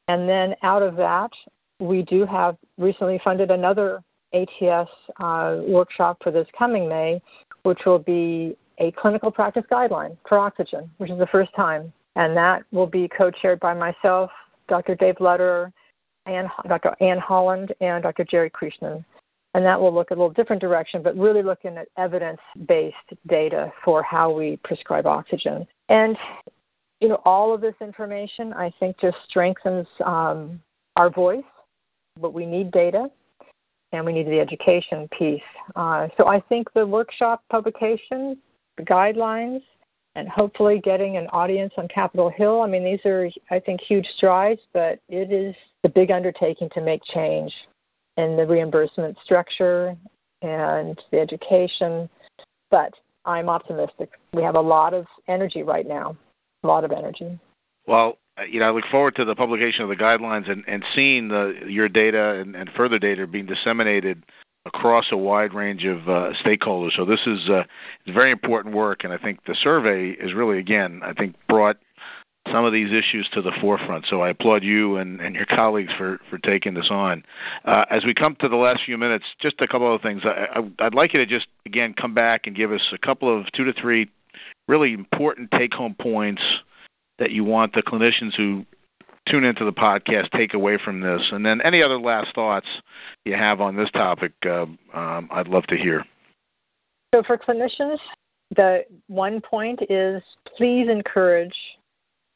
and 0.08 0.28
then 0.28 0.54
out 0.62 0.82
of 0.82 0.96
that, 0.96 1.30
we 1.80 2.02
do 2.02 2.24
have 2.24 2.56
recently 2.78 3.20
funded 3.24 3.50
another 3.50 4.02
ATS 4.32 4.88
uh, 5.20 5.58
workshop 5.66 6.18
for 6.22 6.30
this 6.30 6.46
coming 6.58 6.88
May, 6.88 7.20
which 7.64 7.80
will 7.84 7.98
be 7.98 8.56
a 8.78 8.92
clinical 8.92 9.30
practice 9.30 9.64
guideline 9.70 10.16
for 10.28 10.38
oxygen, 10.38 10.90
which 10.98 11.10
is 11.10 11.18
the 11.18 11.26
first 11.26 11.50
time. 11.54 11.92
And 12.16 12.36
that 12.36 12.62
will 12.72 12.86
be 12.86 13.08
co 13.16 13.30
chaired 13.30 13.60
by 13.60 13.74
myself, 13.74 14.30
Dr. 14.68 14.94
Dave 14.94 15.16
Lederer, 15.20 15.72
and 16.26 16.48
Dr. 16.68 16.94
Anne 17.00 17.18
Holland, 17.18 17.74
and 17.80 18.02
Dr. 18.02 18.24
Jerry 18.24 18.50
Krishnan. 18.50 19.04
And 19.54 19.66
that 19.66 19.80
will 19.80 19.92
look 19.92 20.10
a 20.10 20.14
little 20.14 20.30
different 20.30 20.62
direction, 20.62 21.02
but 21.02 21.16
really 21.16 21.42
looking 21.42 21.76
at 21.76 21.88
evidence 21.98 22.40
based 22.66 22.96
data 23.26 23.70
for 23.84 24.02
how 24.02 24.30
we 24.30 24.58
prescribe 24.64 25.06
oxygen. 25.06 25.66
And, 25.90 26.16
you 27.00 27.08
know, 27.08 27.20
all 27.26 27.52
of 27.52 27.60
this 27.60 27.74
information, 27.82 28.54
I 28.54 28.72
think, 28.80 28.96
just 28.98 29.16
strengthens 29.28 29.86
um, 30.04 30.60
our 30.96 31.10
voice 31.10 31.44
but 32.20 32.34
we 32.34 32.46
need 32.46 32.70
data 32.70 33.08
and 33.92 34.06
we 34.06 34.12
need 34.12 34.26
the 34.26 34.40
education 34.40 35.08
piece. 35.18 35.40
Uh, 35.76 36.08
so 36.16 36.26
I 36.26 36.40
think 36.40 36.72
the 36.74 36.86
workshop 36.86 37.42
publication, 37.50 38.38
the 38.76 38.84
guidelines, 38.84 39.62
and 40.14 40.28
hopefully 40.28 40.80
getting 40.82 41.16
an 41.16 41.26
audience 41.28 41.72
on 41.76 41.88
Capitol 41.88 42.30
Hill. 42.30 42.60
I 42.62 42.68
mean, 42.68 42.84
these 42.84 43.00
are, 43.04 43.28
I 43.50 43.58
think, 43.58 43.80
huge 43.86 44.06
strides, 44.16 44.60
but 44.72 44.98
it 45.08 45.32
is 45.32 45.54
the 45.82 45.88
big 45.88 46.10
undertaking 46.10 46.68
to 46.74 46.80
make 46.80 47.00
change 47.14 47.52
in 48.16 48.36
the 48.36 48.46
reimbursement 48.46 49.16
structure 49.24 49.96
and 50.42 50.98
the 51.10 51.18
education. 51.18 52.08
But 52.70 52.92
I'm 53.24 53.48
optimistic. 53.48 54.10
We 54.34 54.42
have 54.42 54.54
a 54.54 54.60
lot 54.60 54.94
of 54.94 55.06
energy 55.28 55.62
right 55.62 55.86
now, 55.86 56.16
a 56.62 56.66
lot 56.66 56.84
of 56.84 56.92
energy. 56.92 57.38
Well, 57.86 58.18
uh, 58.38 58.42
you 58.44 58.60
know, 58.60 58.66
I 58.66 58.70
look 58.70 58.84
forward 58.90 59.16
to 59.16 59.24
the 59.24 59.34
publication 59.34 59.82
of 59.82 59.88
the 59.88 59.96
guidelines 59.96 60.50
and, 60.50 60.64
and 60.66 60.84
seeing 60.96 61.28
the, 61.28 61.54
your 61.68 61.88
data 61.88 62.40
and, 62.40 62.54
and 62.54 62.70
further 62.76 62.98
data 62.98 63.26
being 63.26 63.46
disseminated 63.46 64.22
across 64.66 65.06
a 65.12 65.16
wide 65.16 65.54
range 65.54 65.84
of 65.84 66.08
uh, 66.08 66.30
stakeholders. 66.44 66.90
So 66.96 67.04
this 67.04 67.20
is 67.26 67.38
uh, 67.50 67.62
very 68.12 68.30
important 68.30 68.74
work, 68.74 69.00
and 69.04 69.12
I 69.12 69.18
think 69.18 69.40
the 69.46 69.56
survey 69.62 70.10
is 70.10 70.34
really, 70.34 70.58
again, 70.58 71.00
I 71.04 71.12
think 71.12 71.34
brought 71.48 71.76
some 72.52 72.64
of 72.64 72.72
these 72.72 72.88
issues 72.88 73.28
to 73.34 73.42
the 73.42 73.52
forefront. 73.60 74.04
So 74.10 74.20
I 74.20 74.30
applaud 74.30 74.64
you 74.64 74.96
and, 74.96 75.20
and 75.20 75.34
your 75.34 75.46
colleagues 75.46 75.92
for, 75.96 76.20
for 76.28 76.38
taking 76.38 76.74
this 76.74 76.88
on. 76.90 77.22
Uh, 77.64 77.84
as 77.90 78.04
we 78.04 78.14
come 78.14 78.36
to 78.40 78.48
the 78.48 78.56
last 78.56 78.80
few 78.84 78.98
minutes, 78.98 79.24
just 79.40 79.60
a 79.60 79.68
couple 79.68 79.94
of 79.94 80.02
things. 80.02 80.22
I, 80.24 80.58
I, 80.58 80.86
I'd 80.86 80.94
like 80.94 81.12
you 81.14 81.20
to 81.20 81.26
just, 81.26 81.46
again, 81.66 81.94
come 82.00 82.14
back 82.14 82.42
and 82.46 82.56
give 82.56 82.72
us 82.72 82.80
a 82.92 82.98
couple 82.98 83.36
of 83.36 83.46
two 83.56 83.64
to 83.64 83.72
three 83.80 84.10
really 84.68 84.92
important 84.92 85.50
take 85.56 85.72
home 85.72 85.94
points 86.00 86.42
that 87.18 87.30
you 87.30 87.44
want 87.44 87.74
the 87.74 87.82
clinicians 87.82 88.34
who 88.36 88.64
tune 89.30 89.44
into 89.44 89.64
the 89.64 89.72
podcast 89.72 90.30
take 90.36 90.54
away 90.54 90.78
from 90.84 91.00
this? 91.00 91.20
And 91.30 91.44
then 91.44 91.60
any 91.64 91.82
other 91.82 91.98
last 91.98 92.28
thoughts 92.34 92.66
you 93.24 93.34
have 93.34 93.60
on 93.60 93.76
this 93.76 93.90
topic, 93.92 94.32
uh, 94.46 94.66
um, 94.94 95.28
I'd 95.30 95.48
love 95.48 95.64
to 95.68 95.76
hear. 95.76 96.04
So, 97.14 97.22
for 97.26 97.36
clinicians, 97.36 97.98
the 98.56 98.80
one 99.08 99.40
point 99.40 99.80
is 99.88 100.22
please 100.56 100.88
encourage 100.90 101.54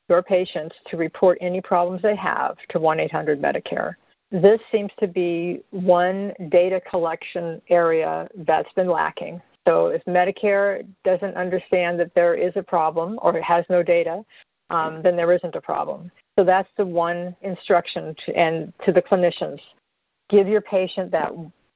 your 0.08 0.22
patients 0.22 0.74
to 0.90 0.96
report 0.96 1.38
any 1.40 1.60
problems 1.60 2.02
they 2.02 2.16
have 2.16 2.56
to 2.70 2.78
1 2.78 3.00
800 3.00 3.40
Medicare. 3.40 3.94
This 4.30 4.60
seems 4.72 4.90
to 5.00 5.06
be 5.06 5.62
one 5.70 6.32
data 6.50 6.80
collection 6.90 7.60
area 7.70 8.28
that's 8.46 8.72
been 8.74 8.90
lacking. 8.90 9.40
So, 9.66 9.88
if 9.88 10.02
Medicare 10.04 10.86
doesn't 11.04 11.36
understand 11.36 11.98
that 12.00 12.12
there 12.14 12.34
is 12.34 12.52
a 12.54 12.62
problem 12.62 13.18
or 13.22 13.40
has 13.40 13.64
no 13.68 13.82
data, 13.82 14.22
um, 14.70 15.00
then 15.02 15.16
there 15.16 15.32
isn't 15.32 15.54
a 15.54 15.60
problem. 15.60 16.10
So 16.38 16.44
that's 16.44 16.68
the 16.76 16.84
one 16.84 17.34
instruction 17.42 18.14
to, 18.26 18.36
and 18.36 18.72
to 18.84 18.92
the 18.92 19.02
clinicians. 19.02 19.58
Give 20.28 20.48
your 20.48 20.60
patient 20.60 21.12
that 21.12 21.30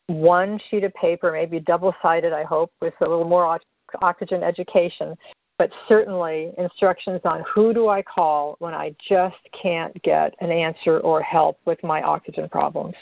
one 0.06 0.58
sheet 0.70 0.84
of 0.84 0.92
paper, 0.94 1.32
maybe 1.32 1.60
double 1.60 1.94
sided, 2.02 2.32
I 2.32 2.42
hope, 2.42 2.72
with 2.80 2.94
a 3.00 3.08
little 3.08 3.24
more 3.24 3.58
oxygen 4.02 4.42
education, 4.42 5.16
but 5.56 5.70
certainly 5.88 6.50
instructions 6.58 7.20
on 7.24 7.44
who 7.54 7.72
do 7.72 7.88
I 7.88 8.02
call 8.02 8.56
when 8.58 8.74
I 8.74 8.94
just 9.08 9.36
can't 9.62 9.94
get 10.02 10.34
an 10.40 10.50
answer 10.50 10.98
or 11.00 11.22
help 11.22 11.58
with 11.64 11.78
my 11.84 12.02
oxygen 12.02 12.48
problems. 12.48 12.94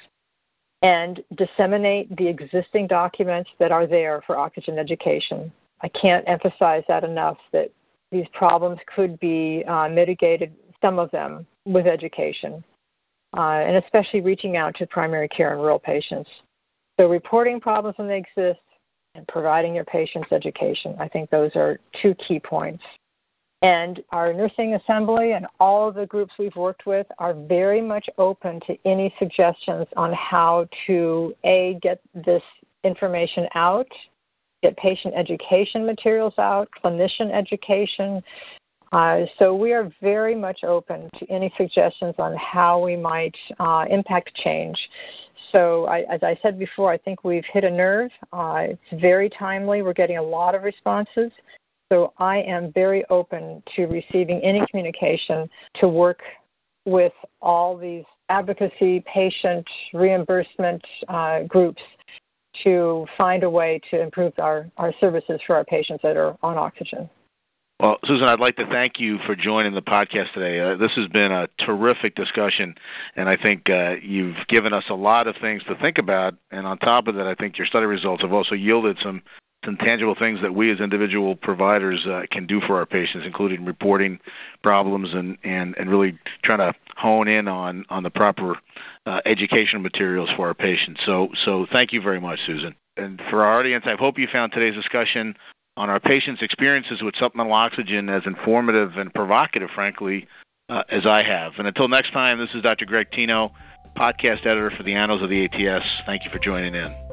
And 0.82 1.20
disseminate 1.36 2.14
the 2.16 2.28
existing 2.28 2.86
documents 2.86 3.50
that 3.58 3.72
are 3.72 3.86
there 3.86 4.22
for 4.26 4.36
oxygen 4.36 4.78
education. 4.78 5.50
I 5.80 5.88
can't 5.88 6.28
emphasize 6.28 6.84
that 6.88 7.04
enough 7.04 7.38
that 7.52 7.70
these 8.10 8.26
problems 8.32 8.78
could 8.94 9.18
be 9.20 9.64
uh, 9.68 9.88
mitigated 9.88 10.54
some 10.80 10.98
of 10.98 11.10
them 11.10 11.46
with 11.64 11.86
education, 11.86 12.64
uh, 13.36 13.40
and 13.40 13.76
especially 13.84 14.20
reaching 14.20 14.56
out 14.56 14.74
to 14.76 14.86
primary 14.86 15.28
care 15.28 15.52
and 15.52 15.60
rural 15.60 15.78
patients. 15.78 16.28
So, 16.98 17.06
reporting 17.06 17.60
problems 17.60 17.96
when 17.98 18.08
they 18.08 18.18
exist 18.18 18.60
and 19.14 19.26
providing 19.28 19.74
your 19.74 19.84
patients 19.84 20.28
education. 20.32 20.94
I 20.98 21.08
think 21.08 21.30
those 21.30 21.50
are 21.54 21.78
two 22.02 22.14
key 22.26 22.40
points. 22.40 22.82
And 23.60 24.00
our 24.12 24.32
nursing 24.32 24.74
assembly 24.74 25.32
and 25.32 25.46
all 25.58 25.88
of 25.88 25.96
the 25.96 26.06
groups 26.06 26.32
we've 26.38 26.54
worked 26.54 26.86
with 26.86 27.06
are 27.18 27.34
very 27.34 27.80
much 27.80 28.06
open 28.16 28.60
to 28.68 28.76
any 28.84 29.12
suggestions 29.18 29.86
on 29.96 30.12
how 30.12 30.68
to 30.86 31.34
A, 31.44 31.76
get 31.82 32.00
this 32.14 32.42
information 32.84 33.46
out, 33.56 33.88
get 34.62 34.76
patient 34.76 35.14
education 35.16 35.86
materials 35.86 36.34
out, 36.38 36.68
clinician 36.84 37.32
education, 37.32 38.22
uh, 38.92 39.20
so 39.38 39.54
we 39.54 39.72
are 39.72 39.90
very 40.00 40.34
much 40.34 40.60
open 40.64 41.10
to 41.18 41.30
any 41.30 41.52
suggestions 41.56 42.14
on 42.18 42.34
how 42.36 42.78
we 42.82 42.96
might 42.96 43.34
uh, 43.60 43.84
impact 43.90 44.30
change. 44.42 44.76
So, 45.52 45.86
I, 45.86 46.00
as 46.12 46.20
I 46.22 46.38
said 46.42 46.58
before, 46.58 46.92
I 46.92 46.98
think 46.98 47.24
we've 47.24 47.44
hit 47.52 47.64
a 47.64 47.70
nerve. 47.70 48.10
Uh, 48.32 48.64
it's 48.68 49.00
very 49.00 49.30
timely. 49.38 49.82
We're 49.82 49.94
getting 49.94 50.18
a 50.18 50.22
lot 50.22 50.54
of 50.54 50.62
responses. 50.62 51.30
So, 51.90 52.12
I 52.18 52.38
am 52.38 52.72
very 52.72 53.04
open 53.10 53.62
to 53.76 53.86
receiving 53.86 54.40
any 54.42 54.62
communication 54.70 55.48
to 55.80 55.88
work 55.88 56.20
with 56.84 57.12
all 57.40 57.76
these 57.76 58.04
advocacy, 58.30 59.02
patient 59.12 59.66
reimbursement 59.94 60.82
uh, 61.08 61.42
groups 61.42 61.82
to 62.64 63.06
find 63.16 63.42
a 63.42 63.50
way 63.50 63.80
to 63.90 64.00
improve 64.00 64.32
our, 64.38 64.70
our 64.76 64.92
services 65.00 65.40
for 65.46 65.56
our 65.56 65.64
patients 65.64 66.00
that 66.02 66.16
are 66.16 66.36
on 66.42 66.56
oxygen. 66.56 67.08
Well, 67.80 67.98
Susan, 68.06 68.26
I'd 68.26 68.40
like 68.40 68.56
to 68.56 68.66
thank 68.66 68.94
you 68.98 69.18
for 69.24 69.36
joining 69.36 69.72
the 69.72 69.82
podcast 69.82 70.32
today. 70.34 70.58
Uh, 70.58 70.76
this 70.76 70.90
has 70.96 71.06
been 71.12 71.30
a 71.30 71.46
terrific 71.64 72.16
discussion, 72.16 72.74
and 73.14 73.28
I 73.28 73.34
think 73.40 73.70
uh, 73.70 73.94
you've 74.02 74.34
given 74.48 74.72
us 74.74 74.82
a 74.90 74.94
lot 74.94 75.28
of 75.28 75.36
things 75.40 75.62
to 75.68 75.76
think 75.80 75.98
about. 75.98 76.34
And 76.50 76.66
on 76.66 76.78
top 76.78 77.06
of 77.06 77.14
that, 77.14 77.28
I 77.28 77.36
think 77.36 77.56
your 77.56 77.68
study 77.68 77.86
results 77.86 78.22
have 78.22 78.32
also 78.32 78.56
yielded 78.56 78.98
some 79.04 79.22
some 79.64 79.76
tangible 79.76 80.14
things 80.18 80.38
that 80.42 80.54
we 80.54 80.72
as 80.72 80.78
individual 80.80 81.34
providers 81.34 82.06
uh, 82.08 82.22
can 82.30 82.46
do 82.46 82.60
for 82.66 82.78
our 82.78 82.86
patients, 82.86 83.24
including 83.26 83.64
reporting 83.64 84.18
problems 84.62 85.08
and, 85.12 85.36
and, 85.42 85.74
and 85.76 85.90
really 85.90 86.16
trying 86.44 86.58
to 86.58 86.72
hone 86.96 87.26
in 87.26 87.48
on, 87.48 87.84
on 87.90 88.04
the 88.04 88.10
proper 88.10 88.54
uh, 89.08 89.20
educational 89.24 89.80
materials 89.80 90.28
for 90.36 90.48
our 90.48 90.54
patients. 90.54 91.00
So, 91.06 91.28
so 91.44 91.66
thank 91.72 91.92
you 91.92 92.02
very 92.02 92.20
much, 92.20 92.38
Susan. 92.46 92.74
And 92.96 93.20
for 93.30 93.44
our 93.44 93.58
audience, 93.58 93.84
I 93.86 93.94
hope 93.98 94.18
you 94.18 94.28
found 94.30 94.52
today's 94.52 94.74
discussion 94.74 95.34
on 95.76 95.88
our 95.88 96.00
patients' 96.00 96.42
experiences 96.42 97.00
with 97.00 97.14
supplemental 97.18 97.54
oxygen 97.54 98.10
as 98.10 98.22
informative 98.26 98.96
and 98.96 99.14
provocative, 99.14 99.70
frankly, 99.74 100.26
uh, 100.68 100.82
as 100.90 101.06
I 101.06 101.22
have. 101.22 101.52
And 101.58 101.66
until 101.66 101.88
next 101.88 102.12
time, 102.12 102.38
this 102.38 102.50
is 102.54 102.62
Dr. 102.62 102.84
Greg 102.84 103.06
Tino, 103.10 103.52
podcast 103.96 104.40
editor 104.40 104.72
for 104.76 104.82
the 104.82 104.94
Annals 104.94 105.22
of 105.22 105.30
the 105.30 105.44
ATS. 105.44 105.86
Thank 106.04 106.24
you 106.24 106.30
for 106.30 106.38
joining 106.38 106.74
in. 106.74 107.07